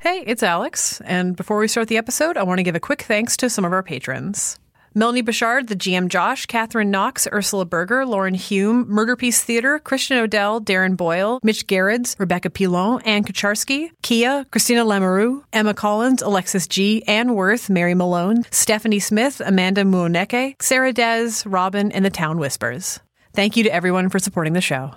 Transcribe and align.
Hey, 0.00 0.22
it's 0.24 0.44
Alex, 0.44 1.00
and 1.00 1.34
before 1.34 1.58
we 1.58 1.66
start 1.66 1.88
the 1.88 1.96
episode, 1.96 2.36
I 2.36 2.44
want 2.44 2.58
to 2.60 2.62
give 2.62 2.76
a 2.76 2.80
quick 2.80 3.02
thanks 3.02 3.36
to 3.38 3.50
some 3.50 3.64
of 3.64 3.72
our 3.72 3.82
patrons. 3.82 4.60
Melanie 4.94 5.22
Bouchard, 5.22 5.66
the 5.66 5.74
GM 5.74 6.08
Josh, 6.08 6.46
Catherine 6.46 6.92
Knox, 6.92 7.26
Ursula 7.32 7.64
Berger, 7.64 8.06
Lauren 8.06 8.34
Hume, 8.34 8.88
Murder 8.88 9.16
Piece 9.16 9.42
Theater, 9.42 9.80
Christian 9.80 10.18
Odell, 10.18 10.60
Darren 10.60 10.96
Boyle, 10.96 11.40
Mitch 11.42 11.66
Garreds, 11.66 12.14
Rebecca 12.16 12.48
Pilon, 12.48 13.02
Anne 13.04 13.24
Kucharski, 13.24 13.90
Kia, 14.02 14.46
Christina 14.52 14.84
Lamoureux, 14.84 15.42
Emma 15.52 15.74
Collins, 15.74 16.22
Alexis 16.22 16.68
G, 16.68 17.02
Anne 17.08 17.34
Worth, 17.34 17.68
Mary 17.68 17.94
Malone, 17.94 18.44
Stephanie 18.52 19.00
Smith, 19.00 19.42
Amanda 19.44 19.82
Muoneke, 19.82 20.54
Sarah 20.62 20.92
Dez, 20.92 21.44
Robin, 21.44 21.90
and 21.90 22.04
the 22.04 22.10
Town 22.10 22.38
Whispers. 22.38 23.00
Thank 23.34 23.56
you 23.56 23.64
to 23.64 23.74
everyone 23.74 24.10
for 24.10 24.20
supporting 24.20 24.52
the 24.52 24.60
show. 24.60 24.92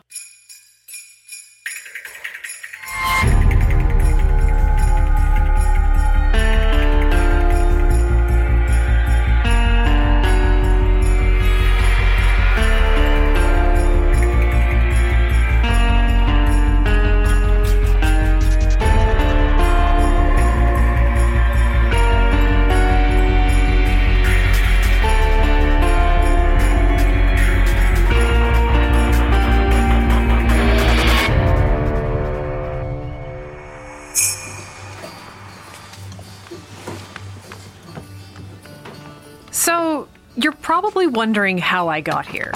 So, 39.62 40.08
you're 40.36 40.54
probably 40.54 41.06
wondering 41.06 41.60
how 41.60 41.88
I 41.88 42.02
got 42.02 42.26
here. 42.26 42.52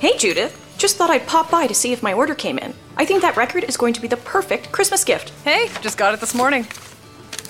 Hey, 0.00 0.18
Judith. 0.18 0.56
Just 0.78 0.96
thought 0.96 1.10
I'd 1.10 1.28
pop 1.28 1.48
by 1.48 1.68
to 1.68 1.74
see 1.74 1.92
if 1.92 2.02
my 2.02 2.12
order 2.12 2.34
came 2.34 2.58
in. 2.58 2.74
I 2.96 3.04
think 3.04 3.22
that 3.22 3.36
record 3.36 3.62
is 3.62 3.76
going 3.76 3.94
to 3.94 4.00
be 4.00 4.08
the 4.08 4.16
perfect 4.16 4.72
Christmas 4.72 5.04
gift. 5.04 5.30
Hey, 5.44 5.68
just 5.80 5.96
got 5.96 6.12
it 6.12 6.18
this 6.18 6.34
morning. 6.34 6.66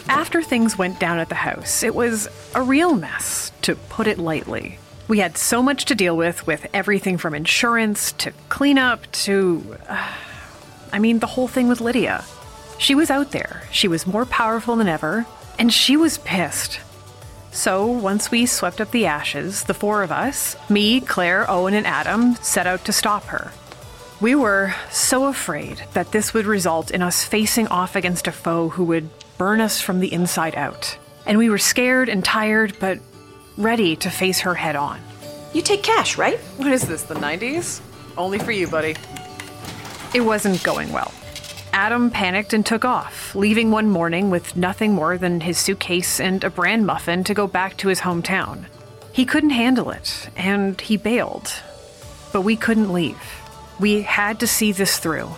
After 0.07 0.43
things 0.43 0.77
went 0.77 1.01
down 1.01 1.19
at 1.19 1.31
the 1.31 1.35
house, 1.35 1.83
it 1.83 1.95
was 1.95 2.29
a 2.55 2.61
real 2.61 2.95
mess, 2.95 3.53
to 3.63 3.75
put 3.75 4.07
it 4.07 4.19
lightly. 4.19 4.79
We 5.09 5.21
had 5.21 5.39
so 5.39 5.63
much 5.63 5.87
to 5.87 5.95
deal 5.95 6.15
with, 6.15 6.47
with 6.47 6.67
everything 6.75 7.17
from 7.17 7.35
insurance 7.35 8.13
to 8.19 8.33
cleanup 8.51 9.11
to. 9.13 9.79
Uh, 9.89 10.13
I 10.93 10.99
mean, 10.99 11.21
the 11.21 11.27
whole 11.27 11.49
thing 11.49 11.69
with 11.69 11.81
Lydia. 11.81 12.27
She 12.77 12.95
was 12.95 13.09
out 13.11 13.31
there, 13.31 13.63
she 13.73 13.89
was 13.89 14.07
more 14.07 14.27
powerful 14.27 14.77
than 14.77 14.89
ever, 14.89 15.25
and 15.59 15.73
she 15.73 15.97
was 15.97 16.19
pissed. 16.19 16.81
So, 17.53 17.87
once 17.87 18.31
we 18.31 18.47
swept 18.47 18.81
up 18.81 18.93
the 18.93 19.07
ashes, 19.07 19.65
the 19.65 19.75
four 19.75 20.03
of 20.03 20.13
us, 20.13 20.57
me, 20.71 21.01
Claire, 21.01 21.51
Owen, 21.51 21.75
and 21.75 21.87
Adam, 21.87 22.37
set 22.37 22.67
out 22.67 22.85
to 22.85 22.93
stop 22.93 23.25
her. 23.25 23.53
We 24.21 24.35
were 24.35 24.75
so 24.91 25.27
afraid 25.27 25.83
that 25.95 26.13
this 26.13 26.33
would 26.33 26.47
result 26.47 26.91
in 26.91 27.03
us 27.03 27.25
facing 27.25 27.67
off 27.69 27.97
against 27.97 28.29
a 28.29 28.33
foe 28.33 28.69
who 28.69 28.85
would 28.85 29.09
burn 29.37 29.61
us 29.61 29.81
from 29.81 29.99
the 29.99 30.13
inside 30.13 30.55
out. 30.55 30.97
And 31.27 31.39
we 31.39 31.51
were 31.51 31.59
scared 31.59 32.09
and 32.09 32.25
tired, 32.25 32.77
but 32.79 32.99
ready 33.57 33.97
to 33.97 34.11
face 34.11 34.41
her 34.41 34.55
head 34.55 34.77
on. 34.77 35.01
You 35.53 35.63
take 35.63 35.83
cash, 35.83 36.17
right? 36.17 36.39
What 36.57 36.71
is 36.71 36.87
this, 36.87 37.03
the 37.03 37.15
90s? 37.15 37.81
Only 38.17 38.39
for 38.39 38.53
you, 38.53 38.69
buddy. 38.69 38.95
It 40.15 40.21
wasn't 40.21 40.63
going 40.63 40.93
well. 40.93 41.13
Adam 41.73 42.11
panicked 42.11 42.53
and 42.53 42.67
took 42.67 42.85
off, 42.85 43.35
leaving 43.35 43.71
one 43.71 43.89
morning 43.89 44.31
with 44.31 44.57
nothing 44.57 44.95
more 44.95 45.17
than 45.17 45.41
his 45.41 45.59
suitcase 45.59 46.21
and 46.21 46.43
a 46.43 46.51
bran 46.51 46.85
muffin 46.85 47.25
to 47.25 47.35
go 47.35 47.47
back 47.47 47.77
to 47.79 47.89
his 47.89 48.01
hometown. 48.01 48.65
He 49.13 49.25
couldn't 49.25 49.51
handle 49.51 49.91
it, 49.91 50.31
and 50.37 50.81
he 50.81 50.97
bailed. 50.97 51.53
But 52.33 52.43
we 52.43 52.57
couldn't 52.57 52.93
leave. 52.93 53.21
We 53.79 54.03
had 54.03 54.41
to 54.41 54.47
see 54.47 54.73
this 54.73 54.99
through. 54.99 55.31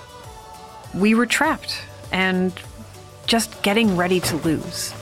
We 0.94 1.14
were 1.14 1.26
trapped 1.26 1.82
and 2.10 2.52
just 3.26 3.62
getting 3.62 3.96
ready 3.96 4.20
to 4.20 4.36
lose. 4.36 4.94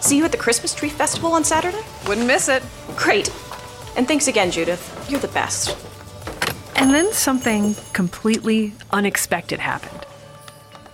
See 0.00 0.16
you 0.16 0.24
at 0.24 0.32
the 0.32 0.38
Christmas 0.38 0.74
Tree 0.74 0.88
Festival 0.88 1.32
on 1.32 1.44
Saturday? 1.44 1.82
Wouldn't 2.08 2.26
miss 2.26 2.48
it. 2.48 2.62
Great. 2.96 3.28
And 3.96 4.08
thanks 4.08 4.28
again, 4.28 4.50
Judith. 4.50 5.06
You're 5.10 5.20
the 5.20 5.28
best. 5.28 5.76
And 6.76 6.94
then 6.94 7.12
something 7.12 7.76
completely 7.92 8.72
unexpected 8.90 9.60
happened. 9.60 9.99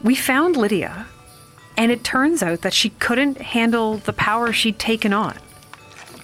We 0.06 0.15
found 0.15 0.56
Lydia, 0.56 1.09
and 1.77 1.91
it 1.91 2.05
turns 2.05 2.41
out 2.41 2.61
that 2.61 2.72
she 2.72 2.91
couldn't 2.91 3.39
handle 3.39 3.97
the 3.97 4.12
power 4.12 4.53
she'd 4.53 4.78
taken 4.78 5.12
on. 5.12 5.37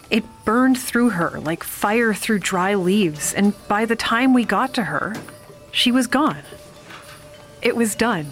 It 0.09 0.23
burned 0.45 0.79
through 0.79 1.11
her 1.11 1.41
like 1.41 1.65
fire 1.65 2.15
through 2.15 2.39
dry 2.39 2.77
leaves, 2.77 3.35
and 3.35 3.55
by 3.67 3.85
the 3.85 3.97
time 3.97 4.35
we 4.35 4.45
got 4.45 4.73
to 4.75 4.85
her, 4.85 5.17
she 5.73 5.91
was 5.91 6.07
gone. 6.07 6.45
It 7.61 7.75
was 7.75 7.97
done. 7.97 8.31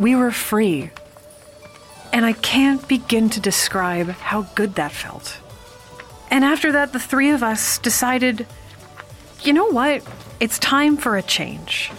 We 0.00 0.16
were 0.16 0.30
free. 0.30 0.92
And 2.10 2.24
I 2.24 2.32
can't 2.32 2.88
begin 2.88 3.28
to 3.28 3.40
describe 3.40 4.08
how 4.08 4.46
good 4.54 4.76
that 4.76 4.92
felt. 4.92 5.36
And 6.30 6.42
after 6.42 6.72
that, 6.72 6.94
the 6.94 6.98
three 6.98 7.32
of 7.32 7.42
us 7.42 7.76
decided 7.76 8.46
you 9.42 9.52
know 9.52 9.66
what? 9.70 10.02
It's 10.40 10.58
time 10.58 10.96
for 10.96 11.18
a 11.18 11.22
change. 11.22 11.92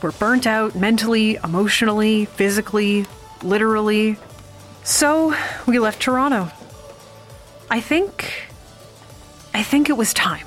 We're 0.00 0.12
burnt 0.12 0.46
out 0.46 0.74
mentally, 0.74 1.36
emotionally, 1.42 2.26
physically, 2.26 3.06
literally. 3.42 4.16
So 4.84 5.34
we 5.66 5.78
left 5.78 6.00
Toronto. 6.00 6.50
I 7.70 7.80
think. 7.80 8.48
I 9.52 9.62
think 9.62 9.90
it 9.90 9.96
was 9.96 10.14
time. 10.14 10.46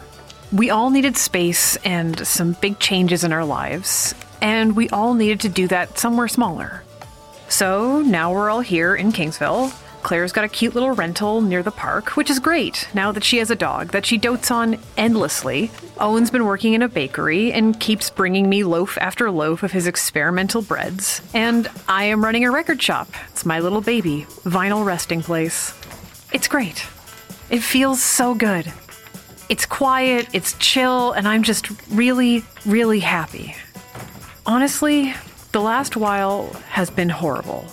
We 0.52 0.70
all 0.70 0.90
needed 0.90 1.18
space 1.18 1.76
and 1.78 2.26
some 2.26 2.54
big 2.54 2.80
changes 2.80 3.24
in 3.24 3.32
our 3.32 3.46
lives, 3.46 4.16
and 4.42 4.76
we 4.76 4.90
all 4.90 5.14
needed 5.14 5.42
to 5.42 5.50
do 5.50 5.68
that 5.68 5.98
somewhere 6.00 6.28
smaller. 6.28 6.84
So 7.48 8.02
now 8.02 8.34
we're 8.34 8.50
all 8.50 8.62
here 8.62 8.96
in 8.96 9.12
Kingsville. 9.12 9.74
Claire's 10.04 10.32
got 10.32 10.44
a 10.44 10.50
cute 10.50 10.74
little 10.74 10.92
rental 10.92 11.42
near 11.42 11.64
the 11.64 11.72
park, 11.72 12.18
which 12.18 12.30
is 12.30 12.40
great 12.40 12.88
now 12.94 13.12
that 13.12 13.24
she 13.24 13.38
has 13.38 13.52
a 13.52 13.56
dog 13.56 13.90
that 13.90 14.06
she 14.06 14.18
dotes 14.18 14.52
on 14.52 14.78
endlessly. 14.98 15.72
Owen's 16.00 16.32
been 16.32 16.46
working 16.46 16.74
in 16.74 16.82
a 16.82 16.90
bakery 16.90 17.52
and 17.54 17.80
keeps 17.80 18.10
bringing 18.10 18.50
me 18.50 18.64
loaf 18.64 18.98
after 19.00 19.30
loaf 19.30 19.64
of 19.64 19.72
his 19.72 19.88
experimental 19.88 20.62
breads. 20.62 21.22
And 21.34 21.70
I 21.88 22.06
am 22.06 22.24
running 22.24 22.46
a 22.46 22.52
record 22.52 22.82
shop. 22.82 23.10
It's 23.30 23.46
my 23.46 23.60
little 23.60 23.82
baby, 23.82 24.26
vinyl 24.44 24.86
resting 24.86 25.22
place. 25.22 25.74
It's 26.34 26.48
great. 26.48 26.88
It 27.50 27.62
feels 27.62 28.02
so 28.02 28.34
good. 28.34 28.72
It's 29.50 29.66
quiet, 29.66 30.28
it's 30.34 30.54
chill, 30.60 31.12
and 31.12 31.28
I'm 31.28 31.44
just 31.44 31.70
really, 31.90 32.46
really 32.66 33.02
happy. 33.02 33.56
Honestly, 34.46 35.14
the 35.52 35.62
last 35.62 35.98
while 35.98 36.48
has 36.70 36.90
been 36.90 37.10
horrible. 37.10 37.66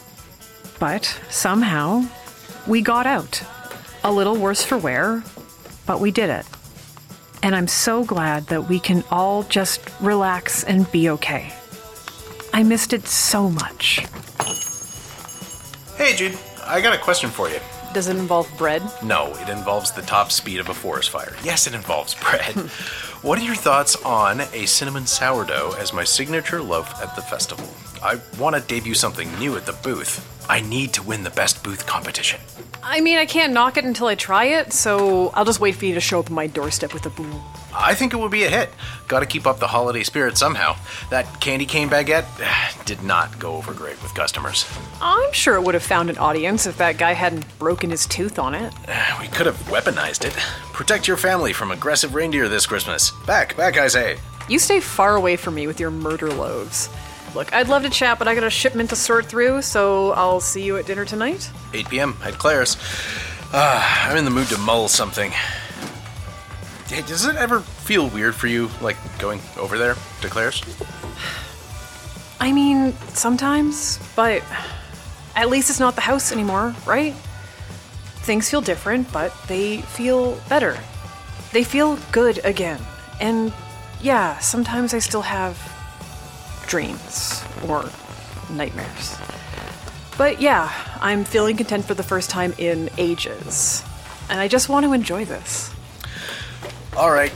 But 0.80 1.04
somehow, 1.30 2.04
we 2.68 2.82
got 2.82 3.06
out. 3.06 3.42
A 4.04 4.12
little 4.12 4.36
worse 4.36 4.62
for 4.62 4.76
wear, 4.78 5.24
but 5.86 6.00
we 6.00 6.10
did 6.10 6.30
it. 6.30 6.46
And 7.42 7.56
I'm 7.56 7.66
so 7.66 8.04
glad 8.04 8.46
that 8.48 8.68
we 8.68 8.78
can 8.78 9.02
all 9.10 9.42
just 9.44 9.80
relax 10.00 10.62
and 10.64 10.90
be 10.92 11.08
okay. 11.10 11.52
I 12.52 12.62
missed 12.62 12.92
it 12.92 13.06
so 13.06 13.48
much. 13.48 14.06
Hey, 15.96 16.14
Jude. 16.14 16.38
I 16.64 16.80
got 16.82 16.94
a 16.94 16.98
question 16.98 17.30
for 17.30 17.48
you. 17.48 17.58
Does 17.94 18.08
it 18.08 18.16
involve 18.16 18.50
bread? 18.58 18.82
No, 19.02 19.34
it 19.36 19.48
involves 19.48 19.92
the 19.92 20.02
top 20.02 20.30
speed 20.30 20.60
of 20.60 20.68
a 20.68 20.74
forest 20.74 21.08
fire. 21.08 21.34
Yes, 21.42 21.66
it 21.66 21.74
involves 21.74 22.14
bread. 22.14 22.54
what 23.22 23.38
are 23.38 23.42
your 23.42 23.54
thoughts 23.54 23.96
on 24.04 24.42
a 24.52 24.66
cinnamon 24.66 25.06
sourdough 25.06 25.74
as 25.78 25.94
my 25.94 26.04
signature 26.04 26.60
loaf 26.60 27.02
at 27.02 27.16
the 27.16 27.22
festival? 27.22 27.66
I 28.02 28.20
want 28.38 28.56
to 28.56 28.62
debut 28.62 28.94
something 28.94 29.28
new 29.38 29.56
at 29.56 29.66
the 29.66 29.72
booth. 29.72 30.24
I 30.50 30.60
need 30.60 30.94
to 30.94 31.02
win 31.02 31.24
the 31.24 31.30
best 31.30 31.62
booth 31.62 31.86
competition. 31.86 32.40
I 32.82 33.00
mean, 33.00 33.18
I 33.18 33.26
can't 33.26 33.52
knock 33.52 33.76
it 33.76 33.84
until 33.84 34.06
I 34.06 34.14
try 34.14 34.44
it, 34.44 34.72
so 34.72 35.28
I'll 35.34 35.44
just 35.44 35.60
wait 35.60 35.74
for 35.74 35.84
you 35.84 35.94
to 35.94 36.00
show 36.00 36.20
up 36.20 36.26
at 36.26 36.32
my 36.32 36.46
doorstep 36.46 36.94
with 36.94 37.04
a 37.04 37.10
boom. 37.10 37.42
I 37.74 37.94
think 37.94 38.14
it 38.14 38.16
will 38.16 38.30
be 38.30 38.44
a 38.44 38.48
hit. 38.48 38.70
Gotta 39.08 39.26
keep 39.26 39.46
up 39.46 39.58
the 39.58 39.66
holiday 39.66 40.02
spirit 40.02 40.38
somehow. 40.38 40.76
That 41.10 41.40
candy 41.40 41.66
cane 41.66 41.90
baguette 41.90 42.26
did 42.86 43.02
not 43.02 43.38
go 43.38 43.56
over 43.56 43.74
great 43.74 44.02
with 44.02 44.14
customers. 44.14 44.64
I'm 45.02 45.32
sure 45.32 45.56
it 45.56 45.62
would 45.62 45.74
have 45.74 45.82
found 45.82 46.08
an 46.08 46.18
audience 46.18 46.66
if 46.66 46.78
that 46.78 46.96
guy 46.96 47.12
hadn't 47.12 47.46
broken 47.58 47.90
his 47.90 48.06
tooth 48.06 48.38
on 48.38 48.54
it. 48.54 48.72
We 49.20 49.26
could 49.28 49.46
have 49.46 49.56
weaponized 49.64 50.24
it. 50.24 50.32
Protect 50.72 51.08
your 51.08 51.16
family 51.16 51.52
from 51.52 51.72
aggressive 51.72 52.14
reindeer 52.14 52.48
this 52.48 52.66
Christmas. 52.66 53.10
Back, 53.26 53.56
back, 53.56 53.76
I 53.76 53.88
say. 53.88 54.18
You 54.48 54.58
stay 54.58 54.80
far 54.80 55.16
away 55.16 55.36
from 55.36 55.54
me 55.54 55.66
with 55.66 55.78
your 55.80 55.90
murder 55.90 56.30
loaves. 56.30 56.88
Look, 57.38 57.54
I'd 57.54 57.68
love 57.68 57.84
to 57.84 57.88
chat, 57.88 58.18
but 58.18 58.26
I 58.26 58.34
got 58.34 58.42
a 58.42 58.50
shipment 58.50 58.90
to 58.90 58.96
sort 58.96 59.26
through, 59.26 59.62
so 59.62 60.10
I'll 60.10 60.40
see 60.40 60.64
you 60.64 60.76
at 60.76 60.86
dinner 60.86 61.04
tonight. 61.04 61.48
8 61.72 61.88
p.m. 61.88 62.16
at 62.24 62.36
Claire's. 62.36 62.76
Ah, 63.52 64.10
I'm 64.10 64.16
in 64.16 64.24
the 64.24 64.30
mood 64.32 64.48
to 64.48 64.58
mull 64.58 64.88
something. 64.88 65.30
Hey, 66.88 67.02
does 67.02 67.26
it 67.26 67.36
ever 67.36 67.60
feel 67.60 68.08
weird 68.08 68.34
for 68.34 68.48
you, 68.48 68.68
like 68.80 68.96
going 69.20 69.40
over 69.56 69.78
there 69.78 69.94
to 70.20 70.28
Claire's? 70.28 70.64
I 72.40 72.50
mean, 72.50 72.92
sometimes, 73.14 74.00
but 74.16 74.42
at 75.36 75.48
least 75.48 75.70
it's 75.70 75.78
not 75.78 75.94
the 75.94 76.00
house 76.00 76.32
anymore, 76.32 76.74
right? 76.88 77.14
Things 78.24 78.50
feel 78.50 78.62
different, 78.62 79.12
but 79.12 79.32
they 79.46 79.82
feel 79.82 80.34
better. 80.48 80.76
They 81.52 81.62
feel 81.62 82.00
good 82.10 82.44
again. 82.44 82.80
And 83.20 83.52
yeah, 84.00 84.38
sometimes 84.38 84.92
I 84.92 84.98
still 84.98 85.22
have 85.22 85.77
dreams 86.68 87.42
or 87.66 87.90
nightmares. 88.50 89.16
But 90.16 90.40
yeah, 90.40 90.72
I'm 91.00 91.24
feeling 91.24 91.56
content 91.56 91.84
for 91.84 91.94
the 91.94 92.02
first 92.02 92.30
time 92.30 92.54
in 92.58 92.90
ages. 92.98 93.84
And 94.30 94.38
I 94.38 94.48
just 94.48 94.68
want 94.68 94.84
to 94.84 94.92
enjoy 94.92 95.24
this. 95.24 95.74
All 96.96 97.10
right. 97.10 97.32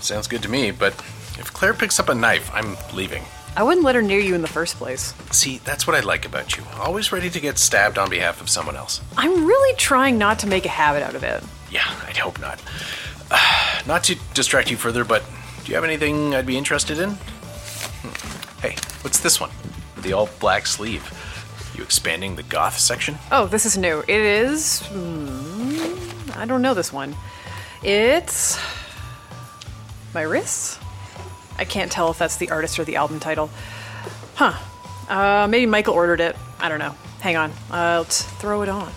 Sounds 0.00 0.26
good 0.26 0.42
to 0.42 0.48
me, 0.48 0.70
but 0.70 0.92
if 1.38 1.52
Claire 1.52 1.74
picks 1.74 2.00
up 2.00 2.08
a 2.08 2.14
knife, 2.14 2.50
I'm 2.54 2.76
leaving. 2.94 3.24
I 3.56 3.62
wouldn't 3.62 3.84
let 3.84 3.94
her 3.94 4.02
near 4.02 4.20
you 4.20 4.34
in 4.34 4.42
the 4.42 4.48
first 4.48 4.76
place. 4.76 5.14
See, 5.30 5.58
that's 5.64 5.86
what 5.86 5.96
I 5.96 6.00
like 6.00 6.26
about 6.26 6.56
you. 6.56 6.62
Always 6.78 7.10
ready 7.10 7.30
to 7.30 7.40
get 7.40 7.58
stabbed 7.58 7.98
on 7.98 8.10
behalf 8.10 8.40
of 8.40 8.48
someone 8.48 8.76
else. 8.76 9.00
I'm 9.16 9.46
really 9.46 9.76
trying 9.76 10.18
not 10.18 10.38
to 10.40 10.46
make 10.46 10.66
a 10.66 10.70
habit 10.70 11.02
out 11.02 11.14
of 11.14 11.24
it. 11.24 11.42
Yeah, 11.70 11.86
I'd 12.06 12.18
hope 12.18 12.38
not. 12.38 12.62
not 13.86 14.04
to 14.04 14.16
distract 14.34 14.70
you 14.70 14.76
further, 14.76 15.04
but 15.04 15.24
do 15.64 15.70
you 15.70 15.74
have 15.74 15.84
anything 15.84 16.34
I'd 16.34 16.46
be 16.46 16.56
interested 16.56 16.98
in? 16.98 17.10
Hmm. 17.10 18.35
Hey, 18.60 18.76
what's 19.02 19.20
this 19.20 19.40
one? 19.40 19.50
The 19.98 20.12
all 20.12 20.28
black 20.40 20.66
sleeve. 20.66 21.12
You 21.76 21.82
expanding 21.82 22.36
the 22.36 22.42
goth 22.42 22.78
section? 22.78 23.18
Oh, 23.30 23.46
this 23.46 23.66
is 23.66 23.76
new. 23.76 24.00
It 24.00 24.20
is. 24.20 24.80
Hmm, 24.86 26.38
I 26.38 26.46
don't 26.46 26.62
know 26.62 26.74
this 26.74 26.92
one. 26.92 27.14
It's. 27.82 28.58
My 30.14 30.22
wrists? 30.22 30.78
I 31.58 31.64
can't 31.64 31.92
tell 31.92 32.10
if 32.10 32.18
that's 32.18 32.36
the 32.36 32.50
artist 32.50 32.78
or 32.78 32.84
the 32.84 32.96
album 32.96 33.20
title. 33.20 33.50
Huh. 34.34 34.54
Uh, 35.08 35.46
maybe 35.48 35.66
Michael 35.66 35.94
ordered 35.94 36.20
it. 36.20 36.36
I 36.58 36.68
don't 36.68 36.78
know. 36.78 36.94
Hang 37.20 37.36
on. 37.36 37.50
Uh, 37.70 37.98
let's 37.98 38.22
throw 38.22 38.62
it 38.62 38.68
on. 38.68 38.90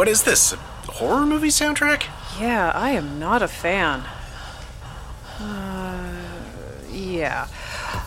What 0.00 0.08
is 0.08 0.22
this? 0.22 0.54
A 0.54 0.56
horror 0.92 1.26
movie 1.26 1.48
soundtrack? 1.48 2.04
Yeah, 2.40 2.72
I 2.74 2.92
am 2.92 3.18
not 3.18 3.42
a 3.42 3.48
fan. 3.48 4.02
Uh, 5.38 6.22
yeah. 6.90 7.46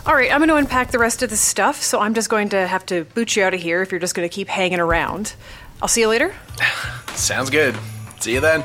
All 0.04 0.16
right, 0.16 0.28
I'm 0.32 0.40
going 0.40 0.48
to 0.48 0.56
unpack 0.56 0.90
the 0.90 0.98
rest 0.98 1.22
of 1.22 1.30
the 1.30 1.36
stuff, 1.36 1.80
so 1.80 2.00
I'm 2.00 2.12
just 2.12 2.28
going 2.28 2.48
to 2.48 2.66
have 2.66 2.84
to 2.86 3.04
boot 3.04 3.36
you 3.36 3.44
out 3.44 3.54
of 3.54 3.60
here 3.60 3.80
if 3.80 3.92
you're 3.92 4.00
just 4.00 4.16
going 4.16 4.28
to 4.28 4.34
keep 4.34 4.48
hanging 4.48 4.80
around. 4.80 5.36
I'll 5.80 5.86
see 5.86 6.00
you 6.00 6.08
later. 6.08 6.34
Sounds 7.14 7.48
good. 7.48 7.76
See 8.18 8.32
you 8.32 8.40
then. 8.40 8.64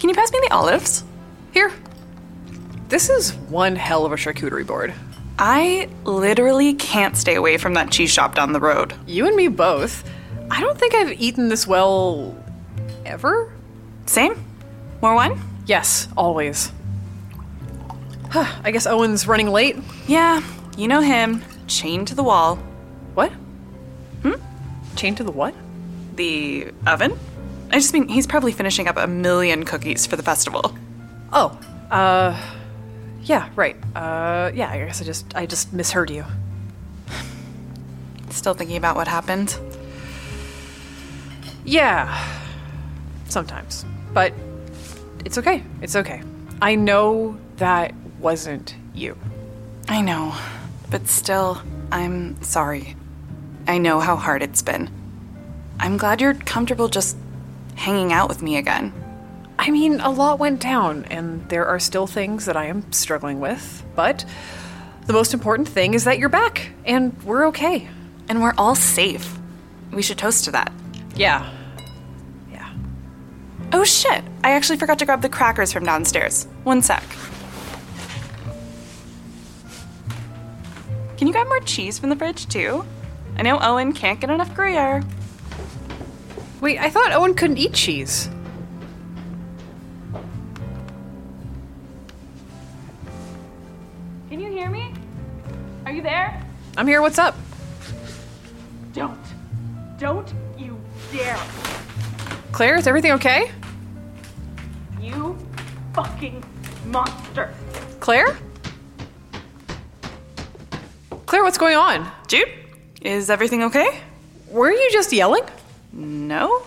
Can 0.00 0.08
you 0.08 0.14
pass 0.14 0.32
me 0.32 0.38
the 0.40 0.54
olives? 0.54 1.04
Here. 1.52 1.70
This 2.88 3.10
is 3.10 3.34
one 3.34 3.76
hell 3.76 4.06
of 4.06 4.12
a 4.12 4.16
charcuterie 4.16 4.66
board. 4.66 4.94
I 5.38 5.88
literally 6.04 6.74
can't 6.74 7.16
stay 7.16 7.34
away 7.34 7.58
from 7.58 7.74
that 7.74 7.90
cheese 7.90 8.10
shop 8.10 8.34
down 8.34 8.52
the 8.52 8.60
road. 8.60 8.94
You 9.06 9.26
and 9.26 9.36
me 9.36 9.48
both. 9.48 10.08
I 10.50 10.60
don't 10.60 10.78
think 10.78 10.94
I've 10.94 11.20
eaten 11.20 11.48
this 11.48 11.66
well 11.66 12.34
ever. 13.04 13.52
Same? 14.06 14.42
More 15.02 15.14
wine? 15.14 15.38
Yes, 15.66 16.08
always. 16.16 16.72
Huh, 18.30 18.50
I 18.64 18.70
guess 18.70 18.86
Owen's 18.86 19.26
running 19.26 19.48
late. 19.48 19.76
Yeah, 20.06 20.42
you 20.76 20.88
know 20.88 21.00
him. 21.00 21.42
Chained 21.66 22.08
to 22.08 22.14
the 22.14 22.22
wall. 22.22 22.56
What? 23.14 23.30
Hmm? 24.22 24.34
Chained 24.94 25.18
to 25.18 25.24
the 25.24 25.32
what? 25.32 25.54
The 26.14 26.72
oven? 26.86 27.18
I 27.70 27.74
just 27.74 27.92
mean 27.92 28.08
he's 28.08 28.26
probably 28.26 28.52
finishing 28.52 28.88
up 28.88 28.96
a 28.96 29.06
million 29.06 29.64
cookies 29.64 30.06
for 30.06 30.16
the 30.16 30.22
festival. 30.22 30.74
Oh, 31.32 31.58
uh, 31.90 32.40
yeah, 33.26 33.50
right. 33.56 33.76
Uh, 33.94 34.52
yeah, 34.54 34.70
I 34.70 34.78
guess 34.78 35.02
I 35.02 35.04
just 35.04 35.36
I 35.36 35.46
just 35.46 35.72
misheard 35.72 36.10
you. 36.10 36.24
Still 38.30 38.54
thinking 38.54 38.76
about 38.76 38.94
what 38.96 39.08
happened? 39.08 39.58
Yeah, 41.64 42.24
sometimes, 43.28 43.84
but 44.14 44.32
it's 45.24 45.38
okay. 45.38 45.62
It's 45.82 45.96
okay. 45.96 46.22
I 46.62 46.76
know 46.76 47.36
that 47.56 47.92
wasn't 48.20 48.76
you. 48.94 49.16
I 49.88 50.00
know, 50.00 50.34
but 50.90 51.08
still, 51.08 51.60
I'm 51.90 52.40
sorry. 52.42 52.94
I 53.66 53.78
know 53.78 53.98
how 53.98 54.14
hard 54.14 54.42
it's 54.42 54.62
been. 54.62 54.88
I'm 55.80 55.96
glad 55.96 56.20
you're 56.20 56.34
comfortable 56.34 56.88
just 56.88 57.16
hanging 57.74 58.12
out 58.12 58.28
with 58.28 58.40
me 58.40 58.56
again. 58.56 58.92
I 59.58 59.70
mean, 59.70 60.00
a 60.00 60.10
lot 60.10 60.38
went 60.38 60.60
down, 60.60 61.04
and 61.04 61.48
there 61.48 61.66
are 61.66 61.78
still 61.78 62.06
things 62.06 62.44
that 62.44 62.56
I 62.56 62.66
am 62.66 62.90
struggling 62.92 63.40
with, 63.40 63.84
but 63.94 64.24
the 65.06 65.12
most 65.12 65.34
important 65.34 65.68
thing 65.68 65.94
is 65.94 66.04
that 66.04 66.18
you're 66.18 66.28
back, 66.28 66.70
and 66.84 67.20
we're 67.22 67.46
okay. 67.48 67.88
And 68.28 68.42
we're 68.42 68.54
all 68.58 68.74
safe. 68.74 69.38
We 69.92 70.02
should 70.02 70.18
toast 70.18 70.44
to 70.44 70.50
that. 70.50 70.72
Yeah. 71.14 71.52
Yeah. 72.50 72.72
Oh 73.72 73.84
shit, 73.84 74.22
I 74.42 74.52
actually 74.52 74.78
forgot 74.78 74.98
to 74.98 75.06
grab 75.06 75.22
the 75.22 75.28
crackers 75.28 75.72
from 75.72 75.84
downstairs. 75.84 76.44
One 76.64 76.82
sec. 76.82 77.04
Can 81.16 81.28
you 81.28 81.32
grab 81.32 81.46
more 81.46 81.60
cheese 81.60 81.98
from 81.98 82.10
the 82.10 82.16
fridge 82.16 82.46
too? 82.46 82.84
I 83.38 83.42
know 83.42 83.58
Owen 83.60 83.92
can't 83.92 84.20
get 84.20 84.28
enough 84.28 84.54
Gruyere. 84.54 85.02
Wait, 86.60 86.78
I 86.78 86.90
thought 86.90 87.12
Owen 87.12 87.34
couldn't 87.34 87.58
eat 87.58 87.72
cheese. 87.72 88.28
I'm 96.78 96.86
here, 96.86 97.00
what's 97.00 97.18
up? 97.18 97.34
Don't. 98.92 99.18
Don't 99.98 100.30
you 100.58 100.78
dare. 101.10 101.38
Claire, 102.52 102.76
is 102.76 102.86
everything 102.86 103.12
okay? 103.12 103.50
You 105.00 105.38
fucking 105.94 106.44
monster. 106.84 107.54
Claire? 108.00 108.36
Claire, 111.24 111.44
what's 111.44 111.56
going 111.56 111.76
on? 111.76 112.10
Jude, 112.28 112.48
is 113.00 113.30
everything 113.30 113.62
okay? 113.62 114.00
Were 114.50 114.70
you 114.70 114.90
just 114.92 115.12
yelling? 115.14 115.44
No. 115.92 116.62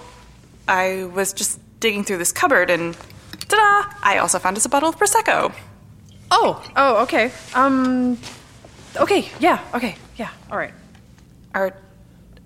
I 0.68 1.04
was 1.04 1.34
just 1.34 1.60
digging 1.80 2.04
through 2.04 2.18
this 2.18 2.32
cupboard 2.32 2.72
and 2.72 2.98
ta-da! 3.48 3.94
I 4.02 4.18
also 4.18 4.40
found 4.40 4.58
us 4.58 4.66
a 4.66 4.70
bottle 4.70 4.90
of 4.90 4.98
prosecco. 4.98 5.54
Oh, 6.32 6.64
oh, 6.76 7.04
okay. 7.04 7.32
Um, 7.54 8.18
okay, 8.98 9.30
yeah, 9.40 9.60
okay, 9.74 9.96
yeah, 10.18 10.30
all 10.52 10.58
right. 10.58 10.74
Are 11.54 11.74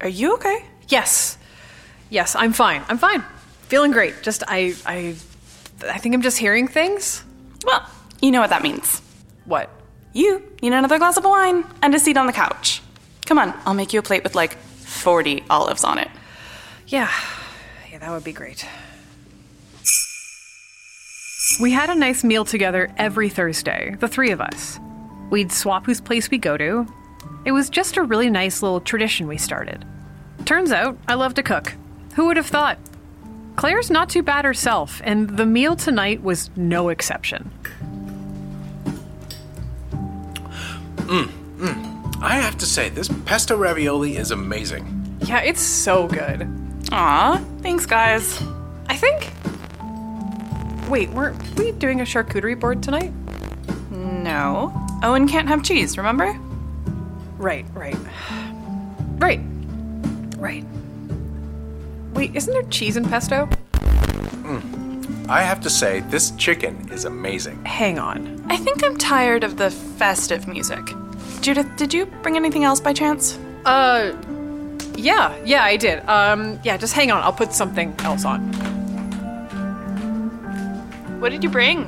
are 0.02 0.10
you 0.10 0.36
okay? 0.36 0.66
Yes. 0.88 1.38
Yes, 2.10 2.36
I'm 2.36 2.54
fine. 2.54 2.84
I'm 2.90 2.98
fine. 2.98 3.24
Feeling 3.68 3.92
great. 3.92 4.22
Just 4.22 4.44
I 4.48 4.76
I 4.86 5.16
I 5.88 5.98
think 5.98 6.16
I'm 6.16 6.22
just 6.22 6.38
hearing 6.38 6.68
things. 6.68 7.24
Well, 7.66 7.88
you 8.22 8.32
know 8.32 8.42
what 8.42 8.50
that 8.50 8.62
means. 8.62 9.02
What? 9.46 9.70
You 10.14 10.44
need 10.62 10.74
another 10.74 11.00
glass 11.00 11.18
of 11.18 11.24
wine 11.24 11.66
and 11.82 11.96
a 11.96 12.00
seat 12.00 12.18
on 12.18 12.28
the 12.28 12.34
couch. 12.34 12.82
Come 13.26 13.40
on, 13.40 13.54
I'll 13.66 13.74
make 13.74 13.94
you 13.94 14.00
a 14.00 14.04
plate 14.04 14.24
with 14.24 14.36
like 14.36 14.58
40 14.58 15.44
olives 15.50 15.84
on 15.84 15.98
it. 15.98 16.10
Yeah. 16.88 17.10
Yeah, 17.92 18.00
that 18.00 18.12
would 18.12 18.24
be 18.24 18.34
great. 18.34 18.66
We 21.62 21.72
had 21.72 21.90
a 21.90 21.96
nice 21.96 22.24
meal 22.24 22.46
together 22.46 22.92
every 22.98 23.30
Thursday, 23.30 23.96
the 24.00 24.08
three 24.08 24.32
of 24.32 24.42
us. 24.42 24.80
We'd 25.34 25.52
swap 25.52 25.88
whose 25.88 26.00
place 26.00 26.30
we 26.30 26.38
go 26.38 26.58
to. 26.58 26.86
It 27.44 27.54
was 27.54 27.68
just 27.68 27.98
a 27.98 28.04
really 28.04 28.30
nice 28.30 28.62
little 28.62 28.80
tradition 28.80 29.26
we 29.26 29.40
started. 29.40 29.84
Turns 30.46 30.72
out 30.72 30.96
I 31.08 31.16
love 31.16 31.34
to 31.34 31.42
cook. 31.42 31.74
Who 32.14 32.28
would 32.28 32.38
have 32.38 32.46
thought? 32.46 32.78
Claire's 33.56 33.90
not 33.90 34.12
too 34.12 34.22
bad 34.22 34.46
herself, 34.46 35.02
and 35.04 35.36
the 35.36 35.48
meal 35.48 35.76
tonight 35.76 36.22
was 36.22 36.52
no 36.56 36.90
exception. 36.90 37.50
Mm, 40.98 41.30
mm. 41.58 42.18
I 42.22 42.36
have 42.36 42.60
to 42.60 42.68
say, 42.68 42.90
this 42.90 43.10
pesto 43.26 43.58
ravioli 43.58 44.18
is 44.18 44.30
amazing. 44.30 45.18
Yeah, 45.26 45.40
it's 45.40 45.62
so 45.62 46.08
good. 46.08 46.48
Aw, 46.92 47.44
thanks, 47.64 47.88
guys. 47.88 48.40
I 48.88 48.96
think. 48.96 49.32
Wait, 50.92 51.10
weren't 51.10 51.42
we 51.58 51.72
doing 51.72 52.02
a 52.02 52.04
charcuterie 52.04 52.60
board 52.60 52.84
tonight? 52.84 53.12
No. 54.34 54.74
Owen 55.04 55.28
can't 55.28 55.48
have 55.48 55.62
cheese, 55.62 55.96
remember? 55.96 56.36
Right, 57.38 57.68
right. 57.76 57.96
Right. 59.20 59.40
Right. 60.38 60.66
Wait, 62.16 62.36
isn't 62.36 62.52
there 62.52 62.64
cheese 62.64 62.98
in 62.98 63.08
pesto? 63.08 63.48
I 65.30 65.44
have 65.44 65.62
to 65.62 65.70
say, 65.70 66.00
this 66.10 66.32
chicken 66.32 66.90
is 66.92 67.06
amazing. 67.06 67.64
Hang 67.66 68.00
on. 68.00 68.44
I 68.50 68.58
think 68.58 68.84
I'm 68.84 68.98
tired 68.98 69.44
of 69.44 69.58
the 69.58 69.70
festive 69.70 70.48
music. 70.48 70.84
Judith, 71.42 71.70
did 71.78 71.94
you 71.94 72.08
bring 72.24 72.36
anything 72.36 72.64
else 72.64 72.80
by 72.80 72.92
chance? 72.92 73.38
Uh, 73.66 74.18
yeah, 74.96 75.36
yeah, 75.46 75.64
I 75.64 75.78
did. 75.78 76.04
Um, 76.10 76.60
yeah, 76.64 76.76
just 76.78 76.94
hang 76.94 77.12
on. 77.12 77.22
I'll 77.22 77.34
put 77.34 77.54
something 77.54 77.94
else 78.00 78.26
on. 78.26 78.42
What 81.20 81.30
did 81.30 81.44
you 81.44 81.52
bring? 81.52 81.88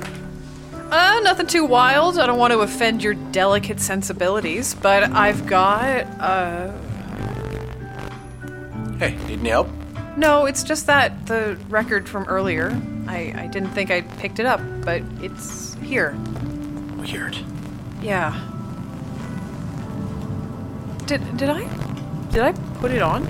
Uh, 0.90 1.20
nothing 1.22 1.46
too 1.46 1.64
wild. 1.64 2.18
I 2.18 2.26
don't 2.26 2.38
want 2.38 2.52
to 2.52 2.60
offend 2.60 3.02
your 3.02 3.14
delicate 3.14 3.80
sensibilities, 3.80 4.74
but 4.74 5.02
I've 5.12 5.46
got, 5.46 6.06
uh, 6.20 6.72
Hey, 8.98 9.16
need 9.26 9.40
any 9.40 9.48
help? 9.50 9.68
no, 10.16 10.46
it's 10.46 10.62
just 10.62 10.86
that 10.86 11.26
the 11.26 11.58
record 11.68 12.08
from 12.08 12.24
earlier. 12.24 12.70
I, 13.06 13.34
I 13.36 13.46
didn't 13.48 13.70
think 13.70 13.90
I'd 13.90 14.08
picked 14.18 14.38
it 14.38 14.46
up, 14.46 14.60
but 14.84 15.02
it's 15.20 15.74
here. 15.82 16.16
Weird. 16.96 17.36
Yeah. 18.02 18.32
Did 21.06 21.36
did 21.36 21.48
I 21.50 21.62
did 22.30 22.42
I 22.42 22.52
put 22.80 22.90
it 22.90 23.02
on? 23.02 23.22